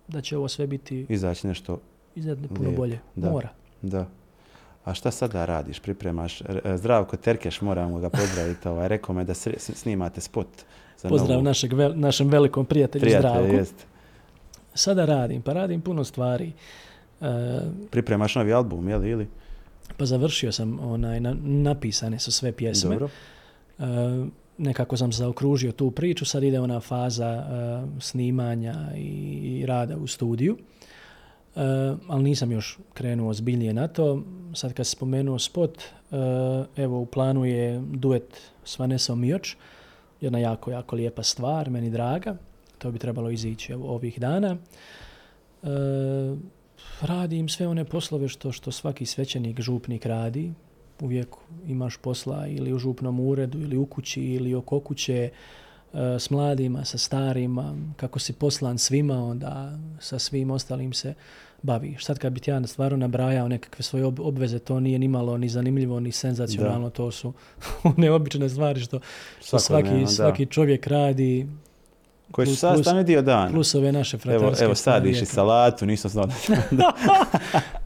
[0.08, 1.80] da će ovo sve biti Izaći nešto,
[2.14, 2.98] izuzetno puno bolje.
[3.14, 3.30] da.
[3.30, 3.48] Mora.
[3.82, 4.06] da.
[4.84, 5.80] A šta sada radiš?
[5.80, 6.40] Pripremaš?
[6.40, 6.44] E,
[6.76, 8.68] Zdravko Terkeš, moramo ga pozdraviti.
[8.68, 10.48] Ovaj, rekao me da snimate spot.
[10.98, 13.54] Za Pozdrav novu našeg, našem velikom prijatelju prijatelja, Zdravku.
[13.54, 13.86] jest.
[14.74, 16.52] Sada radim, pa radim puno stvari.
[17.20, 19.10] E, Pripremaš novi album, je li?
[19.10, 19.28] Ili?
[19.96, 22.90] pa završio sam, onaj, na- napisane su sve pjesme.
[22.90, 23.08] Dobro.
[23.78, 23.82] E,
[24.58, 30.56] nekako sam zaokružio tu priču, sad ide ona faza e, snimanja i, rada u studiju.
[31.56, 31.60] E,
[32.08, 34.22] ali nisam još krenuo zbiljnije na to.
[34.54, 36.16] Sad kad si spomenuo spot, e,
[36.76, 39.56] evo u planu je duet s Vanesom Mioč,
[40.20, 42.36] jedna jako, jako lijepa stvar, meni draga.
[42.78, 44.56] To bi trebalo izići ovih dana.
[47.00, 50.52] Radim sve one poslove što, što svaki svećenik, župnik radi.
[51.00, 51.28] Uvijek
[51.66, 55.30] imaš posla ili u župnom uredu ili u kući ili oko kuće e,
[56.18, 61.14] s mladima, sa starima, kako si poslan svima, onda sa svim ostalim se
[61.62, 62.04] baviš.
[62.04, 65.38] Sad kad bi ti ja stvarno nabrajao nekakve svoje ob- obveze, to nije ni malo
[65.38, 67.32] ni zanimljivo, ni senzacionalno, to su
[67.96, 69.00] neobične stvari što,
[69.40, 70.06] što svaki, da.
[70.06, 71.46] svaki čovjek radi
[72.36, 73.50] Koji su Plus- plus- sastavni dio dana.
[73.50, 75.32] Plus ove naše Evo, fratarske evo stvari, sadiš i eto.
[75.32, 76.26] salatu, nisam znao
[76.70, 76.92] da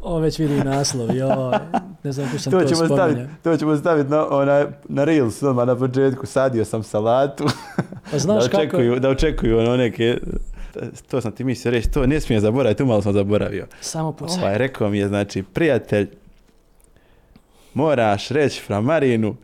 [0.01, 1.59] Ovo već vidi naslov, joj.
[2.03, 5.67] Ne znam sam to, to ćemo staviti, to ćemo staviti na, onaj, na Reels odmah
[5.67, 6.27] na početku.
[6.27, 7.45] Sadio sam salatu.
[8.11, 8.61] Pa znaš da kako...
[8.61, 10.19] očekuju, da očekuju ono neke...
[11.11, 13.67] To sam ti mislio reći, to ne smijem zaboraviti, umalo sam zaboravio.
[13.81, 14.43] Samo pucaj.
[14.43, 16.09] Ovaj, rekao mi je, znači, prijatelj,
[17.75, 19.37] moraš reći Framarinu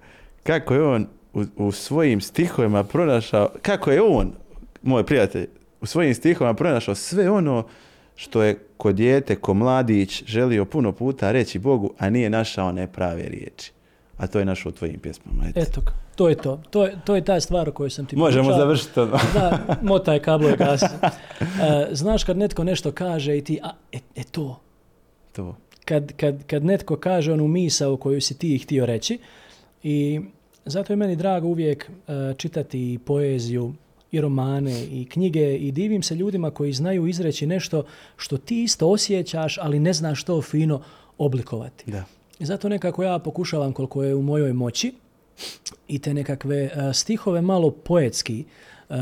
[0.42, 4.32] kako je on u, u svojim stihovima pronašao, kako je on,
[4.86, 5.46] moj prijatelj,
[5.80, 7.66] u svojim stihovima pronašao sve ono
[8.16, 12.92] što je ko dijete, ko mladić želio puno puta reći Bogu, a nije našao one
[12.92, 13.72] prave riječi.
[14.16, 15.44] A to je našao u tvojim pjesmama.
[15.48, 15.60] Eto.
[15.60, 15.80] Eto
[16.16, 16.60] to je to.
[16.70, 18.58] To je, to je ta stvar o kojoj sam ti Možemo pričao.
[18.58, 19.18] završiti ono.
[19.34, 20.86] Da, motaj kablo i gasi.
[21.40, 24.60] E, znaš kad netko nešto kaže i ti, a, e, e to.
[25.32, 25.56] to.
[25.84, 29.18] Kad, kad, kad netko kaže onu misao koju si ti htio reći
[29.82, 30.20] i
[30.64, 33.74] zato je meni drago uvijek e, čitati poeziju
[34.16, 37.84] i romane i knjige i divim se ljudima koji znaju izreći nešto
[38.16, 40.82] što ti isto osjećaš, ali ne znaš to fino
[41.18, 41.90] oblikovati.
[41.90, 42.04] Da.
[42.38, 44.92] I zato nekako ja pokušavam koliko je u mojoj moći
[45.88, 48.44] i te nekakve e, stihove malo poetski
[48.90, 48.94] e,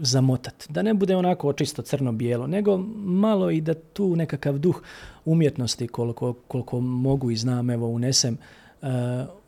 [0.00, 0.66] zamotat.
[0.68, 4.82] Da ne bude onako čisto crno-bijelo, nego malo i da tu nekakav duh
[5.24, 8.38] umjetnosti koliko, koliko mogu i znam, evo unesem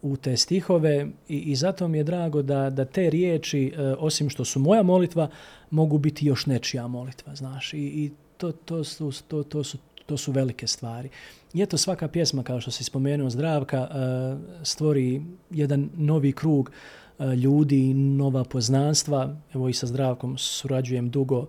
[0.02, 4.30] u te stihove i, i zato mi je drago da, da te riječi, e, osim
[4.30, 5.28] što su moja molitva,
[5.70, 7.74] mogu biti još nečija molitva, znaš.
[7.74, 11.08] I, i to, to, su, to, to, su, to su velike stvari.
[11.54, 16.70] I eto svaka pjesma, kao što si spomenuo, Zdravka, e, stvori jedan novi krug
[17.18, 19.36] e, ljudi, nova poznanstva.
[19.54, 21.46] Evo i sa Zdravkom surađujem dugo.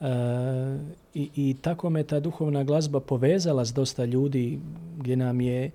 [0.00, 0.06] E,
[1.14, 4.60] i, I tako me ta duhovna glazba povezala s dosta ljudi
[4.98, 5.70] gdje nam je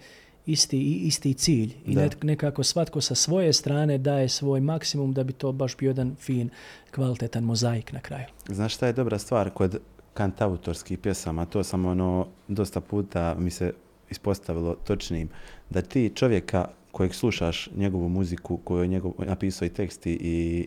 [0.46, 1.74] isti, isti cilj.
[1.86, 2.10] I Da.
[2.22, 6.50] nekako svatko sa svoje strane daje svoj maksimum da bi to baš bio jedan fin,
[6.96, 8.26] kvalitetan mozaik na kraju.
[8.48, 9.80] Znaš šta je dobra stvar kod
[10.14, 13.74] kantautorskih pjesama, to sam ono dosta puta mi se
[14.10, 15.30] ispostavilo točnim,
[15.70, 20.12] da ti čovjeka kojeg slušaš njegovu muziku, koju je njegov, napisao i tekst i,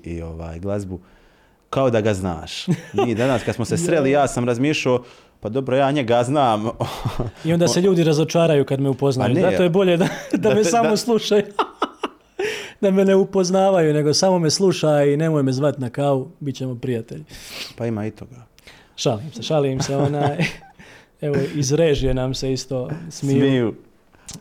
[0.05, 1.01] i ovaj glazbu,
[1.71, 2.67] kao da ga znaš.
[3.07, 5.05] Mi danas kad smo se sreli, ja sam razmišljao,
[5.45, 6.71] pa dobro, ja njega znam.
[7.45, 9.35] I onda se ljudi razočaraju kad me upoznaju.
[9.35, 11.43] Pa ne, Zato je bolje da, da, da me te- samo da- slušaju.
[12.81, 16.57] da me ne upoznavaju, nego samo me slušaj i nemoj me zvat na kavu, bit
[16.57, 17.25] ćemo prijatelji.
[17.77, 18.47] pa ima i toga.
[18.97, 19.97] Šalim se, šalim se.
[19.97, 20.37] Onaj,
[21.21, 23.39] evo, iz režije nam se isto smiju.
[23.39, 23.75] Smiju.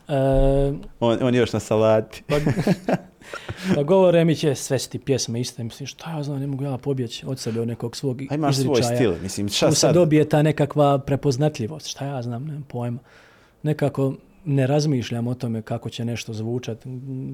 [0.07, 2.23] E, On, on je još na salati.
[3.75, 5.63] pa govore mi će sve su ti pjesme iste.
[5.63, 8.55] Mislim, šta ja znam, ne mogu ja pobjeći od sebe od nekog svog A imaš
[8.55, 8.95] svoj izričaja.
[8.95, 9.93] stil, mislim, šta tu se sad?
[9.93, 11.87] dobije ta nekakva prepoznatljivost.
[11.87, 12.99] Šta ja znam, nemam pojma.
[13.63, 14.13] Nekako
[14.45, 16.77] ne razmišljam o tome kako će nešto zvučat,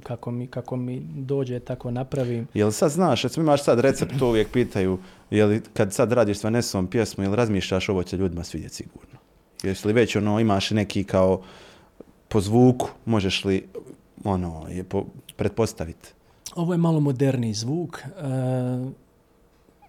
[0.04, 2.47] kako mi, kako mi dođe, tako napravim.
[2.54, 6.43] Jel sad znaš, recimo imaš sad recept, to uvijek pitaju, jel kad sad radiš s
[6.43, 9.20] Vanesom pjesmu, jel razmišljaš ovo će ljudima svidjeti sigurno?
[9.64, 11.41] Jesi li već ono, imaš neki kao
[12.28, 13.68] po zvuku, možeš li
[14.24, 15.06] ono, je po,
[15.40, 16.14] pretpostaviti?
[16.56, 17.98] Ovo je malo moderniji zvuk.
[17.98, 18.04] e,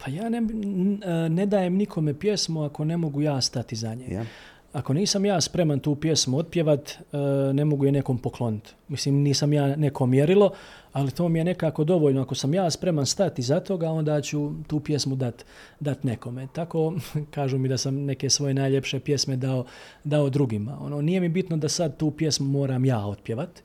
[0.04, 4.06] pa ja ne, e, ne dajem nikome pjesmu ako ne mogu ja stati za nje.
[4.10, 4.24] Ja?
[4.72, 7.16] Ako nisam ja spreman tu pjesmu otpjevat, e,
[7.52, 8.70] ne mogu je nekom pokloniti.
[8.88, 10.52] Mislim, nisam ja neko mjerilo,
[10.92, 12.22] ali to mi je nekako dovoljno.
[12.22, 15.44] Ako sam ja spreman stati za toga, onda ću tu pjesmu dat,
[15.80, 16.48] dat nekome.
[16.52, 16.94] Tako
[17.36, 19.64] kažu mi da sam neke svoje najljepše pjesme dao,
[20.04, 20.78] dao drugima.
[20.80, 23.62] Ono, nije mi bitno da sad tu pjesmu moram ja otpjevat.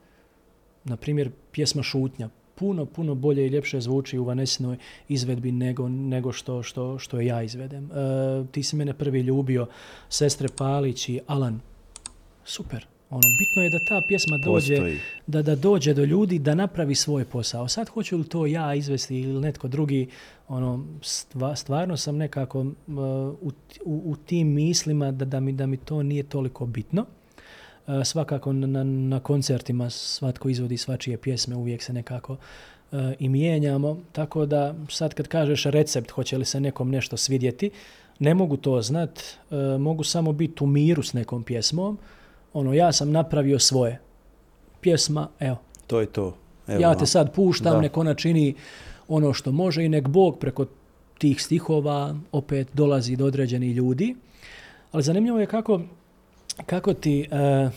[0.86, 4.78] Na primjer, pjesma Šutnja puno, puno bolje i ljepše zvuči u Vanesinoj
[5.10, 7.90] izvedbi nego, nego što, što, što je ja izvedem.
[7.92, 9.68] E, ti si mene prvi ljubio,
[10.10, 11.60] sestre Palić i Alan.
[12.46, 12.86] Super.
[13.10, 17.26] Ono, bitno je da ta pjesma dođe, da, da dođe do ljudi, da napravi svoj
[17.26, 17.68] posao.
[17.68, 20.08] Sad hoću li to ja izvesti ili netko drugi,
[20.48, 22.68] ono, stva- stvarno sam nekako uh,
[23.42, 23.52] u,
[23.86, 27.06] u, u tim mislima da, da, mi, da mi to nije toliko bitno.
[27.88, 33.98] Uh, svakako na, na, koncertima svatko izvodi svačije pjesme, uvijek se nekako uh, i mijenjamo.
[34.12, 37.70] Tako da sad kad kažeš recept, hoće li se nekom nešto svidjeti,
[38.20, 39.20] ne mogu to znat,
[39.50, 41.98] uh, mogu samo biti u miru s nekom pjesmom.
[42.54, 44.00] Ono, ja sam napravio svoje.
[44.82, 45.58] Pjesma, evo,
[45.88, 46.36] To je to.
[46.68, 47.82] Evo ja te sad puštam, Da.
[47.82, 48.56] nek ona čini
[49.08, 50.66] ono što može i nek Bog preko
[51.18, 54.16] tih stihova opet dolazi do određenih ljudi.
[54.92, 55.82] Ali zanimljivo je kako,
[56.66, 57.70] kako ti e,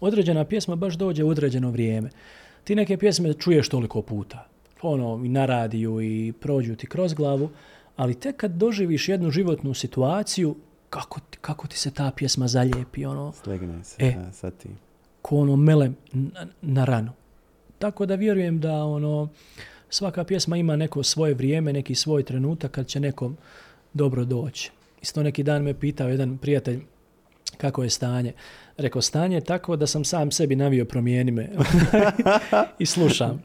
[0.00, 2.10] određena pjesma baš dođe u određeno vrijeme.
[2.64, 4.48] Ti neke pjesme čuješ toliko puta.
[4.82, 7.50] Ono, i na radiju i prođu ti kroz glavu,
[7.96, 10.56] ali tek kad doživiš jednu životnu situaciju,
[10.90, 13.96] kako ti, kako ti se ta pjesma zalijepi, ono, Slegne se.
[13.98, 14.14] E.
[14.32, 14.68] sad ti.
[15.22, 17.12] ko ono mele na, na ranu.
[17.78, 19.28] Tako da vjerujem da ono
[19.90, 23.36] svaka pjesma ima neko svoje vrijeme, neki svoj trenutak kad će nekom
[23.92, 24.70] dobro doći.
[25.02, 26.80] Isto neki dan me pitao jedan prijatelj
[27.54, 28.32] kako je stanje.
[28.76, 31.50] Rekao, stanje je tako da sam sam sebi navio promijeni me
[32.78, 33.42] i slušam.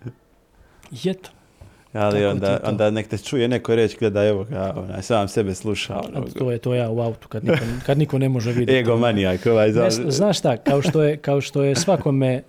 [0.92, 1.30] I eto,
[1.94, 6.02] Ali onda, onda nek te čuje neko reći gleda evo ga, onaj, sam sebe sluša.
[6.08, 8.80] Ono, to je to ja u autu kad niko, kad niko ne može vidjeti.
[8.80, 9.72] ego manijak ovaj.
[9.72, 12.42] Ne, znaš šta, kao što je, kao što je svakome e,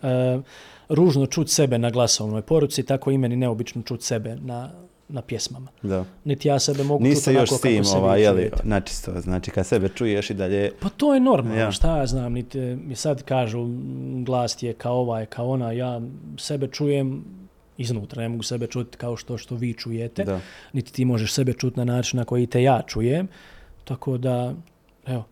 [0.88, 4.70] ružno čut sebe na glasovnoj poruci, tako i meni neobično čut sebe na,
[5.12, 5.68] na pjesmama.
[5.82, 6.04] Da.
[6.24, 9.66] Niti ja sebe mogu Nisi čut se još s tim, ovaj, jeli, načisto, znači kad
[9.66, 11.72] sebe čuješ i dalje, Pa to je normalno, Ja.
[11.72, 15.72] šta ja znam, niti mi sad kažu m, glas ti je kao ovaj, kao ona,
[15.72, 16.00] ja
[16.38, 17.24] sebe čujem
[17.78, 20.40] iznutra, ne mogu sebe čuti kao što što vi čujete, da.
[20.72, 23.28] niti ti možeš sebe čuti na način na koji te ja čujem,
[23.84, 24.54] tako da,
[25.06, 25.24] evo,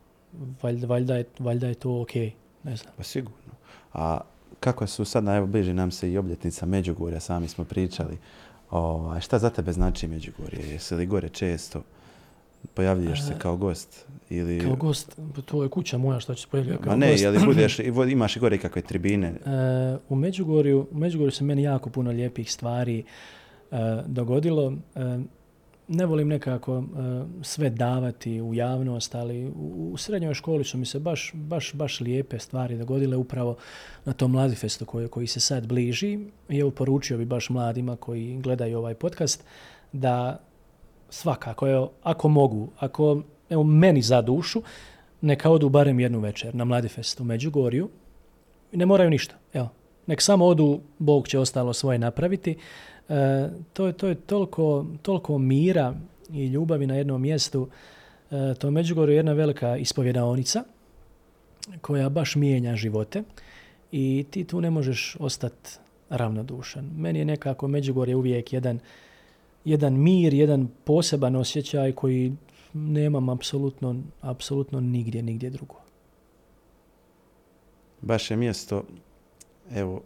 [0.62, 2.32] valjda, valjda, je, valjda je to okej,
[2.64, 2.92] ne znam.
[2.96, 3.52] Pa sigurno.
[3.92, 4.20] A
[4.60, 8.18] kako su sad, evo bliži nam se i obljetnica Međugorja, sami smo pričali.
[8.70, 10.60] Ovaj, šta za tebe znači Međugorje?
[10.70, 11.82] Jesi li gore često?
[12.74, 14.06] Pojavljuješ se E, kao gost?
[14.30, 14.60] Ili...
[14.60, 17.22] Kao gost, to je kuća moja što će se pojavljati kao Ma ne, gost.
[17.22, 17.78] je li budeš,
[18.12, 19.28] imaš i gore kakve tribine?
[19.28, 19.38] E,
[20.08, 23.04] u Međugorju, u Međugorju se meni jako puno lijepih stvari
[23.70, 24.72] e, dogodilo.
[24.94, 25.18] E,
[25.88, 26.82] ne volim nekako e,
[27.42, 32.00] sve davati u javnost, ali u, u srednjoj školi su mi se baš, baš, baš
[32.00, 33.56] lijepe stvari dogodile upravo
[34.04, 36.18] na tom Mladifestu koji, koji se sad bliži.
[36.48, 39.44] I evo poručio bi baš mladima koji gledaju ovaj podcast
[39.92, 40.40] da
[41.10, 44.62] svakako, evo, ako mogu, ako evo, meni za dušu,
[45.20, 47.88] neka odu barem jednu večer na Mladifest u Međugorju.
[48.72, 49.68] Ne moraju ništa, evo.
[50.06, 52.56] Nek samo odu, Bog će ostalo svoje napraviti.
[53.08, 55.94] E, to, je, to je toliko, toliko mira
[56.32, 57.68] i ljubavi na jednom mjestu.
[58.30, 60.64] E, to Međugorje je jedna velika ispovjedaonica
[61.80, 63.22] koja baš mijenja živote
[63.92, 65.70] i ti tu ne možeš ostati
[66.08, 66.90] ravnodušan.
[66.96, 68.78] Meni je nekako Međugorje uvijek jedan,
[69.64, 72.32] jedan mir, jedan poseban osjećaj koji
[72.72, 75.74] nemam apsolutno, apsolutno nigdje, nigdje drugo.
[78.00, 78.84] Baš je mjesto,
[79.74, 80.02] evo,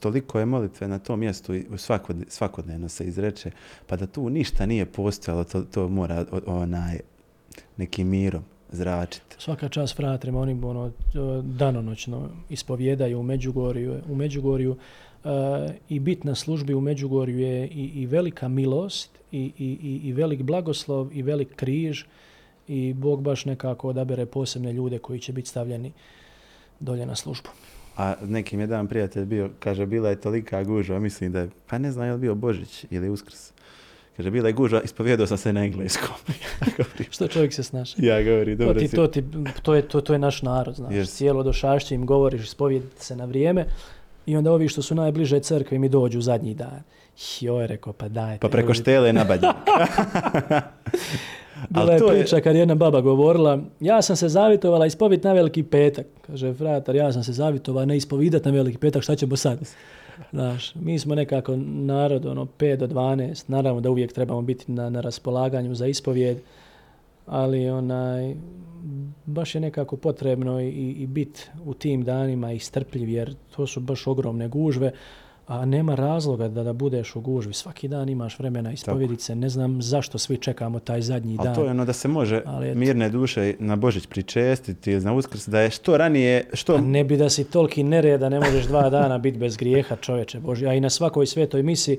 [0.00, 3.50] toliko je molitve na tom mjestu i svakod, svakodnevno se izreče,
[3.86, 7.00] pa da tu ništa nije postojalo, to, to mora onaj
[7.76, 9.36] nekim mirom zračiti.
[9.38, 10.92] Svaka čast fratrima, oni ono,
[11.42, 14.76] danonoćno ispovjedaju u Međugorju, u Međugorju
[15.24, 15.28] e,
[15.88, 20.42] i bit na službi u Međugorju je i, i velika milost i, i, i velik
[20.42, 22.04] blagoslov i velik križ
[22.68, 25.92] i Bog baš nekako odabere posebne ljude koji će biti stavljeni
[26.80, 27.48] dolje na službu.
[27.98, 31.48] A neki mi je dan prijatelj bio, kaže, bila je tolika gužva, mislim da je,
[31.66, 33.52] pa ne znam je li bio Božić ili Uskrs.
[34.16, 36.14] Kaže, bila je gužva, ispovjedao sam se na engleskom.
[37.10, 37.96] Što čovjek se snaša?
[37.98, 38.96] ja govori, To, dobro ti, si.
[38.96, 39.24] to, ti,
[39.62, 40.94] to, je, to, to je naš narod, znaš.
[40.94, 41.16] Jest.
[41.16, 43.66] Cijelo došašće im govoriš, ispovjedite se na vrijeme
[44.26, 46.82] i onda ovi što su najbliže crkvi mi dođu zadnji dan.
[47.40, 48.40] Joj, rekao, pa dajte.
[48.40, 48.80] Pa preko ljudi.
[48.80, 49.56] štele na badnjak.
[51.70, 55.62] Bila je priča kad je jedna baba govorila, ja sam se zavitovala ispovit na veliki
[55.62, 56.06] petak.
[56.26, 59.58] Kaže, fratar, ja sam se zavitovala ne ispovidat na veliki petak, šta ćemo sad?
[60.30, 64.90] Znaš, mi smo nekako narod, ono, 5 do 12, naravno da uvijek trebamo biti na,
[64.90, 66.38] na raspolaganju za ispovijed,
[67.26, 68.34] ali onaj,
[69.26, 73.80] baš je nekako potrebno i, i biti u tim danima i strpljiv, jer to su
[73.80, 74.92] baš ogromne gužve,
[75.48, 77.52] a nema razloga da, da budeš u gužvi.
[77.52, 79.34] Svaki dan imaš vremena ispovjediti se.
[79.34, 81.54] Ne znam zašto svi čekamo taj zadnji Ali dan.
[81.54, 85.48] to je ono da se može Ali mirne duše na Božić pričestiti ili na Uskrs,
[85.48, 86.74] da je što ranije, što...
[86.74, 90.40] Pa ne bi da si toliki nereda, ne možeš dva dana biti bez grijeha, čovječe
[90.40, 90.66] Boži.
[90.66, 91.92] A i na svakoj svetoj misi,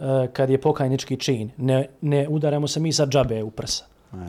[0.00, 3.84] eh, kad je pokajnički čin, ne, ne udaramo se mi sa džabe u prsa.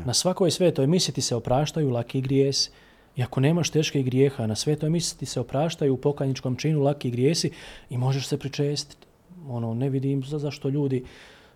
[0.06, 2.72] Na svakoj svetoj misi ti se opraštaju laki grijesi.
[3.16, 7.12] I ako nemaš teških grijeha, na svetoj misi ti se opraštaju u pokajničkom činu laki
[7.12, 7.52] grijesi
[7.90, 9.08] i možeš se pričestiti.
[9.48, 11.04] Ono, ne vidim za, zašto ljudi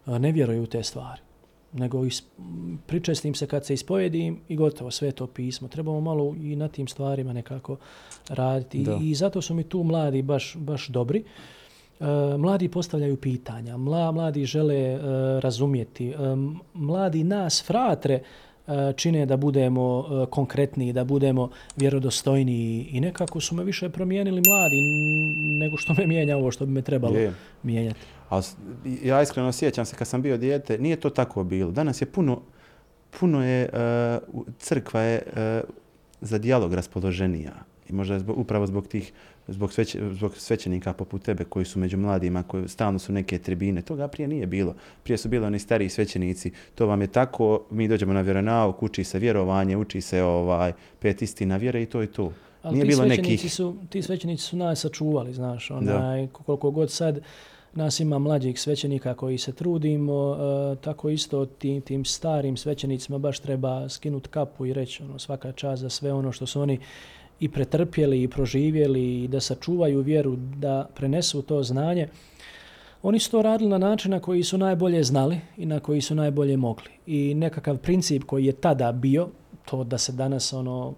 [0.08, 1.22] eh, ne vjeruju u te stvari.
[1.74, 2.24] Nego is,
[2.86, 5.68] pričestim se kad se ispovedim i gotovo, sve to pismo.
[5.68, 7.78] Trebamo malo i na tim stvarima nekako
[8.30, 8.84] raditi.
[8.84, 9.00] Da.
[9.02, 11.24] I, I zato su mi tu mladi baš, baš dobri.
[12.00, 12.06] E,
[12.38, 15.00] mladi postavljaju pitanja, mla, mladi žele e,
[15.40, 16.16] razumjeti, e,
[16.74, 18.22] mladi nas, fratre, e,
[18.96, 24.78] čine da budemo e, konkretniji, da budemo vjerodostojniji i nekako su me više promijenili mladi
[25.60, 27.34] nego što me mijenja ovo što bi me trebalo Je.
[27.64, 28.00] mijenjati.
[28.34, 28.56] S-
[29.04, 31.72] ja iskreno sjećam se kad sam bio dijete, nije to tako bilo.
[31.72, 32.42] Danas je puno,
[33.20, 33.70] puno je,
[34.34, 35.22] uh, crkva je
[36.22, 37.52] za dijalog raspoloženija.
[37.90, 39.14] I možda je zbog, upravo zbog tih,
[39.48, 43.82] zbog, sveće, zbog svećenika poput tebe koji su među mladima, koji stalno su neke tribine.
[43.82, 44.76] Toga prije nije bilo.
[45.04, 46.52] Prije su bili oni stariji svećenici.
[46.76, 51.22] To vam je tako, mi dođemo na vjeronauk, uči se vjerovanje, uči se ovaj, pet
[51.22, 52.32] istina vjere i to je to.
[52.64, 53.54] Ali nije ti bilo svećenici nekih...
[53.54, 57.20] su, ti svećenici su nas sačuvali, znaš, onaj, koliko god sad
[57.76, 60.38] nas ima mlađih svećenika koji se trudimo,
[60.74, 65.52] e, tako isto tim, tim starim svećenicima baš treba skinuti kapu i reći ono, svaka
[65.52, 66.80] čast za sve ono što su oni
[67.40, 72.08] i pretrpjeli i proživjeli i da sačuvaju vjeru, da prenesu to znanje.
[73.04, 76.16] Oni su to radili na način na koji su najbolje znali i na koji su
[76.16, 76.90] najbolje mogli.
[77.06, 79.30] I nekakav princip koji je tada bio,
[79.66, 80.94] to da se danas ono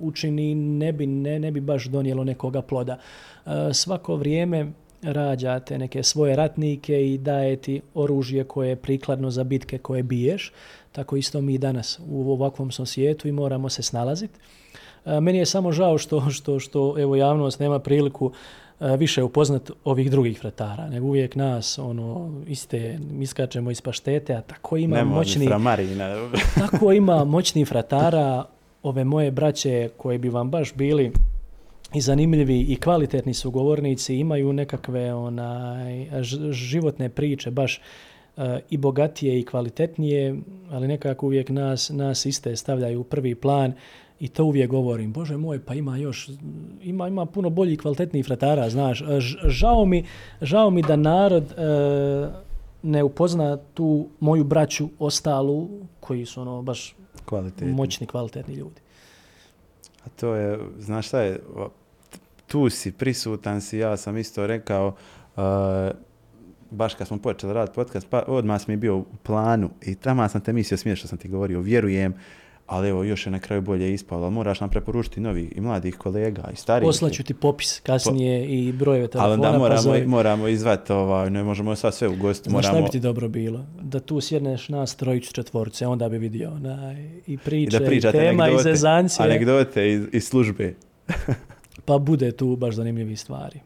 [0.00, 2.98] učini ne bi, ne, ne bi baš donijelo nekoga ploda.
[3.46, 4.72] E, svako vrijeme
[5.02, 10.52] rađate neke svoje ratnike i daje ti oružje koje je prikladno za bitke koje biješ.
[10.92, 14.38] Tako isto mi danas u ovakvom svijetu i moramo se snalaziti.
[15.08, 18.32] E, meni je samo žao što, što, što evo javnost nema priliku
[18.80, 24.40] e, više upoznat ovih drugih fratara, nego uvijek nas ono iste iskačemo iz paštete, a
[24.40, 25.48] tako ima Nemo moćni
[26.60, 28.44] tako ima moćni fratara
[28.82, 31.12] ove moje braće koje bi vam baš bili
[31.94, 36.06] i zanimljivi i kvalitetni su govornici, imaju nekakve onaj,
[36.50, 37.80] životne priče, baš
[38.36, 40.36] uh, i bogatije i kvalitetnije,
[40.70, 43.72] ali nekako uvijek nas, nas iste stavljaju u prvi plan
[44.20, 45.12] i to uvijek govorim.
[45.12, 46.30] Bože moj, pa ima još,
[46.82, 49.02] ima, ima puno bolji i kvalitetnijih fratara, znaš.
[49.44, 50.04] Žao mi,
[50.40, 52.34] žao mi da narod uh,
[52.82, 55.68] ne upozna tu moju braću ostalu,
[56.00, 57.72] koji su ono baš kvalitetni.
[57.72, 58.80] moćni, kvalitetni ljudi.
[60.04, 61.40] A to je, znaš šta je,
[62.46, 64.94] tu si, prisutan si, ja sam isto rekao,
[65.36, 65.42] uh,
[66.70, 70.40] baš kad smo počeli raditi podcast, pa odmah mi bio u planu i tamo sam
[70.40, 72.14] te mislio smiješ što sam ti govorio, vjerujem,
[72.68, 75.96] ali evo još je na kraju bolje ispalo, ali moraš nam preporučiti novih i mladih
[75.96, 76.88] kolega i starijih.
[76.88, 78.52] Poslaću ti popis kasnije po...
[78.52, 79.32] i brojeve telefona.
[79.32, 82.50] Ali da pa moramo, pa moramo izvati, ovaj, ne možemo sad sve u gostu.
[82.50, 82.86] Znaš moramo...
[82.86, 83.64] bi ti dobro bilo?
[83.80, 86.94] Da tu sjedneš nas trojicu četvorce, onda bi vidio na,
[87.26, 89.26] i priče, I, da i tema, anegdote, i zezancije.
[89.26, 90.74] Anegdote iz, iz službe.
[91.86, 93.60] pa bude tu baš zanimljivi stvari.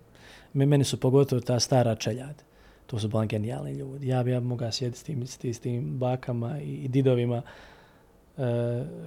[0.53, 2.43] Meni su pogotovo ta stara čeljad.
[2.87, 4.09] To su bila genijalni ljudi.
[4.09, 7.43] Ja bi ja mogao sjediti s tim, s tim bakama i didovima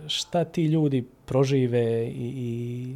[0.07, 2.95] šta ti ljudi prožive i, i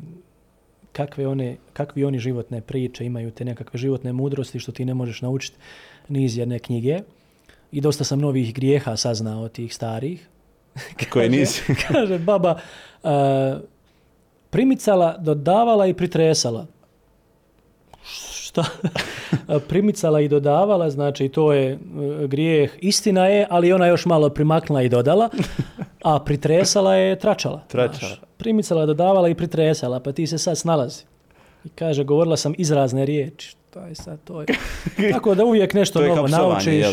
[0.91, 5.21] kakve one, kakvi oni životne priče imaju, te nekakve životne mudrosti što ti ne možeš
[5.21, 5.57] naučiti
[6.07, 6.99] ni iz jedne knjige.
[7.71, 10.27] I dosta sam novih grijeha saznao od tih starih.
[11.13, 11.61] Koje nisi?
[11.87, 12.59] kaže baba,
[13.03, 13.09] uh,
[14.49, 16.67] primicala, dodavala i pritresala
[18.49, 18.65] šta
[19.69, 21.77] primicala i dodavala, znači to je e,
[22.27, 25.29] grijeh, istina je, ali ona još malo primaknula i dodala,
[26.03, 27.63] a pritresala je tračala.
[27.67, 28.15] Tračala.
[28.37, 31.03] primicala, dodavala i pritresala, pa ti se sad snalazi.
[31.65, 33.55] I kaže, govorila sam izrazne riječi.
[33.69, 34.47] To je sad, to je.
[35.13, 36.85] Tako da uvijek nešto novo naučiš.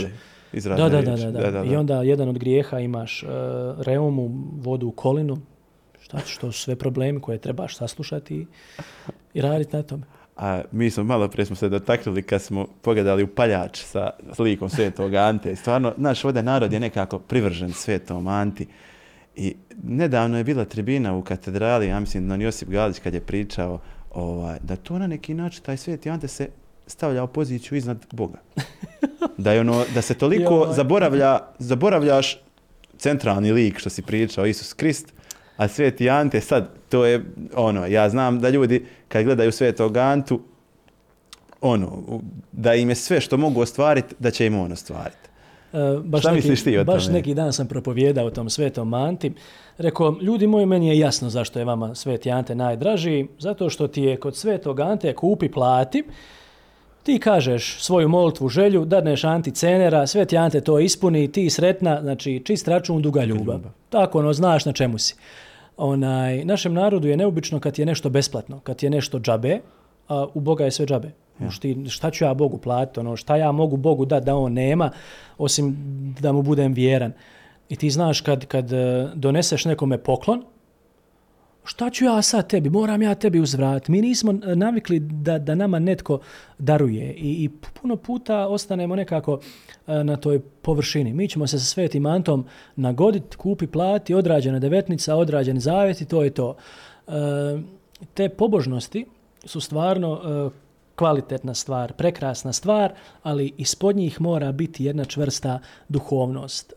[0.52, 1.64] Da, da, da, da, da, da.
[1.64, 3.28] I onda jedan od grijeha imaš uh,
[3.80, 4.30] reumu,
[4.60, 5.38] vodu u kolinu,
[6.00, 8.46] šta što su sve problemi koje trebaš saslušati
[9.34, 10.02] i raditi na tome.
[10.36, 14.70] A mi smo malo prije smo se dotaknuli kad smo pogledali u paljač sa slikom
[14.70, 15.56] svetog Ante.
[15.56, 18.66] Stvarno, naš ovdje narod je nekako privržen svetom Anti.
[19.36, 23.80] I nedavno je bila tribina u katedrali, ja mislim, Don Josip Galić kad je pričao
[24.10, 26.48] ovaj, da to na neki način, taj sveti Ante se
[26.86, 28.38] stavlja u poziciju iznad Boga.
[29.38, 32.40] Da, je ono, da se toliko zaboravlja, zaboravljaš
[32.98, 35.12] centralni lik što si pričao, Isus Krist,
[35.56, 40.40] a Sveti Ante, sad, to je ono, ja znam da ljudi kad gledaju Svetog Antu,
[41.60, 42.20] ono,
[42.52, 45.26] da im je sve što mogu ostvariti, da će im on ostvariti.
[45.72, 46.96] Uh, baš Šta neki, misliš ti o tome?
[46.96, 49.32] Baš neki dan sam propovijedao tom Svetom Anti.
[49.78, 54.02] Rekao, ljudi moji, meni je jasno zašto je vama Sveti Ante najdraži, zato što ti
[54.02, 56.04] je kod Svetog Ante kupi, plati,
[57.02, 62.42] ti kažeš svoju molitvu, želju, dadneš Anti cenera, Sveti Ante to ispuni, ti sretna, znači
[62.44, 63.60] čist račun, duga ljubav.
[63.90, 65.14] Tako ono, znaš na čemu si
[65.76, 69.58] onaj, našem narodu je neobično kad je nešto besplatno, kad je nešto džabe,
[70.08, 71.10] a u Boga je sve džabe.
[71.40, 71.50] Ja.
[71.50, 74.90] Šti, šta ću ja Bogu platiti, ono, šta ja mogu Bogu dati da on nema,
[75.38, 75.76] osim
[76.20, 77.12] da mu budem vjeran.
[77.68, 80.42] I ti znaš kad, kad e, doneseš nekome poklon,
[81.66, 83.92] šta ću ja sad tebi, moram ja tebi uzvratiti.
[83.92, 86.18] Mi nismo navikli da, da nama netko
[86.58, 89.40] daruje i, i puno puta ostanemo nekako
[89.86, 91.12] e, na toj površini.
[91.12, 92.44] Mi ćemo se sa svetim Antom
[92.76, 96.56] nagoditi, kupi, plati, odrađena devetnica, odrađen zavjet i to je to.
[97.08, 97.12] E,
[98.14, 99.06] te pobožnosti
[99.44, 100.50] su stvarno e,
[100.96, 102.92] kvalitetna stvar, prekrasna stvar,
[103.22, 105.58] ali ispod njih mora biti jedna čvrsta
[105.88, 106.72] duhovnost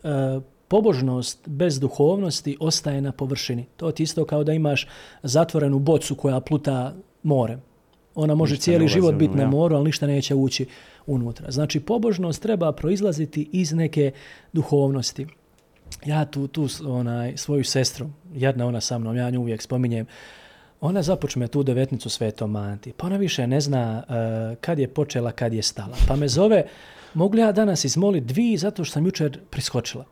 [0.70, 3.66] pobožnost bez duhovnosti ostaje na površini.
[3.76, 4.86] To ti isto kao da imaš
[5.22, 7.60] zatvorenu bocu koja pluta morem.
[8.14, 10.66] Ona može ništa cijeli život biti na moru, ali ništa neće ući
[11.06, 11.50] unutra.
[11.50, 14.12] Znači, pobožnost treba proizlaziti iz neke
[14.52, 15.26] duhovnosti.
[16.06, 20.06] Ja tu, tu onaj, svoju sestru, jedna ona sa mnom, ja nju uvijek spominjem,
[20.80, 25.32] ona započne tu devetnicu svetom Anti, pa ona više ne zna uh, kad je počela,
[25.32, 25.96] kad je stala.
[26.08, 26.64] Pa me zove,
[27.14, 30.04] mogu ja danas izmoliti dvi zato što sam jučer priskočila.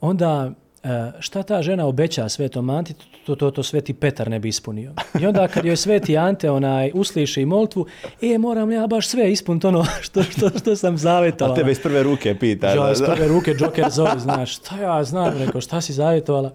[0.00, 0.52] Onda
[0.84, 2.94] E, šta ta žena obeća svetom Anti,
[3.26, 4.92] to, to, to sveti Petar ne bi ispunio.
[5.20, 7.86] I onda kad joj sveti Ante onaj usliši moltvu,
[8.22, 11.54] e, moram ja baš sve ispuniti ono što, što, što sam zavjetovala.
[11.54, 12.66] A tebe iz prve ruke pita.
[12.66, 16.52] Ja, iz prve ruke Joker zove, znaš, šta ja znam, rekao, šta si zavjetovala?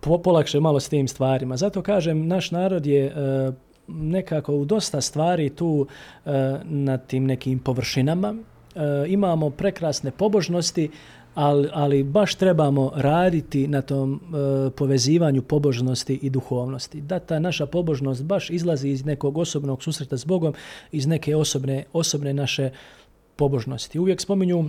[0.00, 1.56] Po, polakše malo s tim stvarima.
[1.56, 3.54] Zato kažem, naš narod je uh,
[3.88, 5.86] nekako u dosta stvari tu
[6.24, 6.32] uh,
[6.62, 8.30] na tim nekim površinama.
[8.30, 10.90] Uh, imamo prekrasne pobožnosti,
[11.34, 17.00] ali, ali baš trebamo raditi na tom e, povezivanju pobožnosti i duhovnosti.
[17.00, 20.54] Da ta naša pobožnost baš izlazi iz nekog osobnog susreta s Bogom,
[20.92, 22.70] iz neke osobne, osobne naše
[23.36, 23.98] pobožnosti.
[23.98, 24.64] Uvijek spominju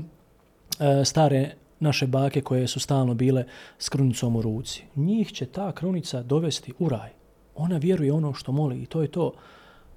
[0.80, 3.44] e, stare naše bake koje su stalno bile
[3.80, 4.84] s krunicom u ruci.
[4.96, 7.10] Njih će ta krunica dovesti u raj.
[7.56, 9.32] Ona vjeruje ono što moli i to je to.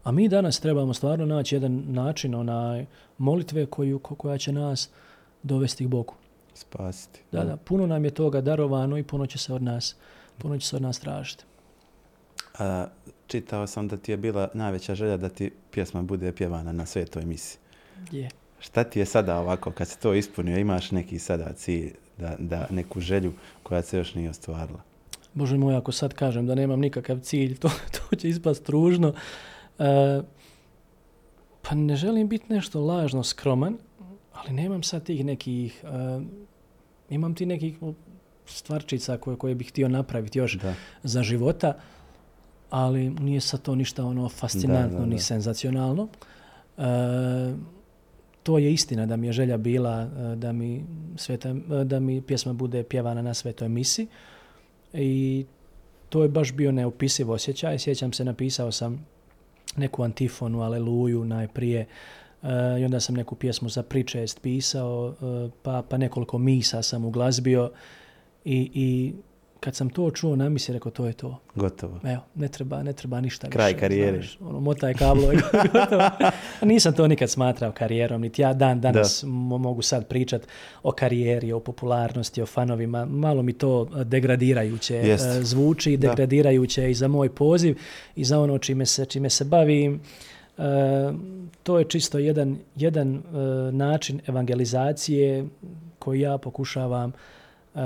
[0.05, 2.87] A mi danas trebamo stvarno naći jedan način onaj
[3.19, 4.91] molitve koju, koja će nas
[5.43, 6.15] dovesti k Bogu
[6.59, 7.21] spasiti.
[7.33, 9.97] Da, da, puno nam je toga darovano i puno će se od nas,
[10.39, 11.45] puno će se od nas tražiti.
[12.59, 12.87] A,
[13.27, 17.25] čitao sam da ti je bila najveća želja da ti pjesma bude pjevana na svetoj
[17.25, 17.59] misi.
[18.13, 18.29] Je.
[18.61, 22.67] Šta ti je sada ovako, kad se to ispunio, imaš neki sada cilj, da, da
[22.71, 23.33] neku želju
[23.63, 24.81] koja se još nije ostvarila?
[25.35, 27.71] Bože moj, ako sad kažem da nemam nikakav cilj, to,
[28.11, 29.15] to će ispast tružno.
[29.79, 30.21] E,
[31.63, 33.77] pa ne želim biti nešto lažno skroman,
[34.33, 36.23] ali nemam sad tih nekih uh,
[37.11, 37.79] imam ti nekih
[38.47, 40.75] stvarčica koje, koje bih htio napraviti još da.
[41.03, 41.75] za života,
[42.71, 45.07] ali nije sa to ništa ono fascinantno da, da, da.
[45.07, 46.09] ni senzacionalno.
[46.79, 46.83] E,
[48.43, 50.85] to je istina da mi je želja bila e, da mi,
[51.17, 54.07] sveta, e, da mi pjesma bude pjevana na svetoj misi
[54.93, 55.45] i
[56.09, 57.79] to je baš bio neopisiv osjećaj.
[57.79, 59.07] Sjećam se, napisao sam
[59.77, 61.87] neku antifonu, aleluju najprije
[62.81, 67.71] I onda sam neku pjesmu za pričest pisao, uh, pa, pa nekoliko misa sam uglazbio
[68.45, 69.13] i, i
[69.61, 71.41] kad sam to čuo na misi, rekao to je to.
[71.55, 72.01] Gotovo.
[72.05, 73.81] Evo, ne treba, ne treba ništa Kraj više.
[73.81, 74.17] karijere.
[74.19, 75.27] Znaš, ono, motaj kablo.
[75.73, 76.03] gotovo.
[76.63, 79.29] Nisam to nikad smatrao karijerom, niti ja dan danas da.
[79.59, 80.43] mogu sad pričat
[80.83, 83.05] o karijeri, o popularnosti, o fanovima.
[83.05, 85.43] Malo mi to degradirajuće Jest.
[85.43, 86.89] zvuči, degradirajuće da.
[86.89, 87.79] i za moj poziv
[88.17, 90.01] i za ono čime se, čime se bavim.
[90.59, 90.65] Uh,
[91.63, 93.23] to je čisto jedan, jedan uh,
[93.75, 95.47] način evangelizacije
[95.99, 97.13] koji ja pokušavam
[97.75, 97.81] uh,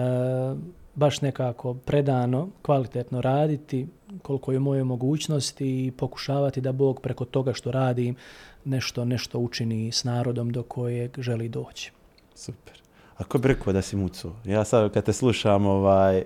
[0.95, 3.87] baš nekako predano, kvalitetno raditi
[4.23, 8.17] koliko je moje mogućnosti i pokušavati da Bog preko toga što radim
[8.65, 11.93] nešto nešto učini s narodom do kojeg želi doći.
[12.35, 12.83] Super.
[13.17, 14.33] A ko bi rekao da si muco?
[14.45, 16.25] Ja sad kad te slušam, ovaj,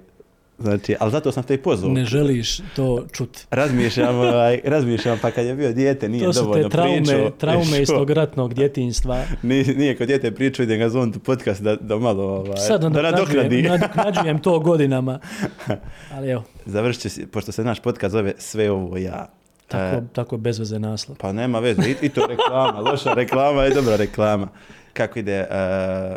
[0.59, 1.93] Znači, ali zato sam te i pozvao.
[1.93, 3.47] Ne želiš to čuti.
[3.51, 6.63] Razmišljam, ovaj, razmišljam, pa kad je bio dijete, nije dovoljno pričao.
[6.63, 9.23] To su te traume, traume iz tog ratnog djetinstva.
[9.43, 12.89] Nije, nije kod dijete pričao, idem ga tu podcast da, da malo ovaj, Sad da
[12.89, 13.63] nadoknadi.
[13.63, 15.19] nadoknađujem to godinama.
[16.15, 16.43] Ali evo.
[16.67, 19.29] Završit će, pošto se naš podcast zove Sve ovo ja.
[19.69, 21.17] Tako, e, tako bez veze naslov.
[21.19, 24.49] Pa nema veze, I, i to reklama, loša reklama je dobra reklama.
[24.93, 26.17] Kako ide, uh,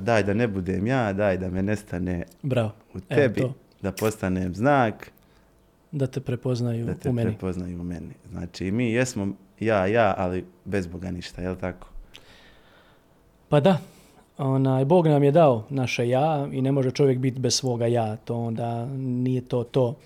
[0.00, 2.70] daj da ne budem ja, daj da me nestane Bravo.
[2.94, 5.10] u tebi, Evo da postanem znak.
[5.92, 7.30] Da te prepoznaju da te u meni.
[7.30, 8.14] prepoznaju u meni.
[8.30, 9.28] Znači, mi jesmo
[9.60, 11.88] ja, ja, ali bez Boga ništa, je li tako?
[13.48, 13.78] Pa da,
[14.38, 18.16] onaj, Bog nam je dao naše ja i ne može čovjek biti bez svoga ja,
[18.16, 19.96] to onda nije to to.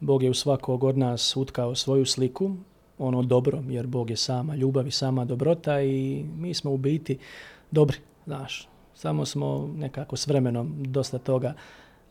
[0.00, 2.56] Bog je u svakog od nas utkao svoju sliku,
[2.98, 7.18] ono dobro, jer Bog je sama ljubav i sama dobrota i mi smo u biti
[7.70, 11.54] dobri, znaš, samo smo nekako s vremenom dosta toga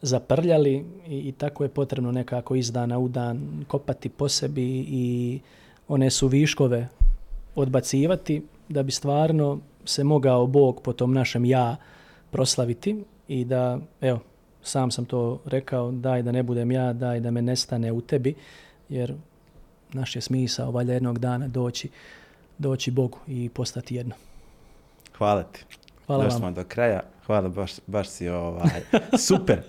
[0.01, 5.39] zaprljali i, i tako je potrebno nekako iz dana u dan kopati po sebi i
[5.87, 6.87] one su viškove
[7.55, 11.75] odbacivati da bi stvarno se mogao Bog po tom našem ja
[12.31, 14.19] proslaviti i da, evo,
[14.63, 18.35] sam sam to rekao, daj da ne budem ja, daj da me nestane u tebi,
[18.89, 19.15] jer
[19.93, 21.89] naš je smisao valja jednog dana doći,
[22.57, 24.15] doći Bogu i postati jedno.
[25.17, 25.65] Hvala ti.
[26.05, 26.53] Hvala Došli vam.
[26.53, 27.01] do kraja.
[27.25, 28.81] Hvala, baš, baš si ovaj,
[29.27, 29.61] super.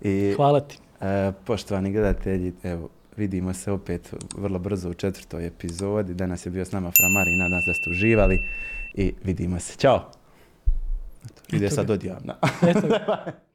[0.00, 0.78] I, Hvala ti.
[1.00, 6.14] E, poštovani gledatelji, evo, vidimo se opet vrlo brzo u četvrtoj epizodi.
[6.14, 8.38] Danas je bio s nama Framari i nadam se da ste uživali
[8.94, 9.76] i vidimo se.
[9.78, 10.10] Ćao!
[11.52, 12.34] Ide sad odjavna.
[12.62, 12.88] Eto.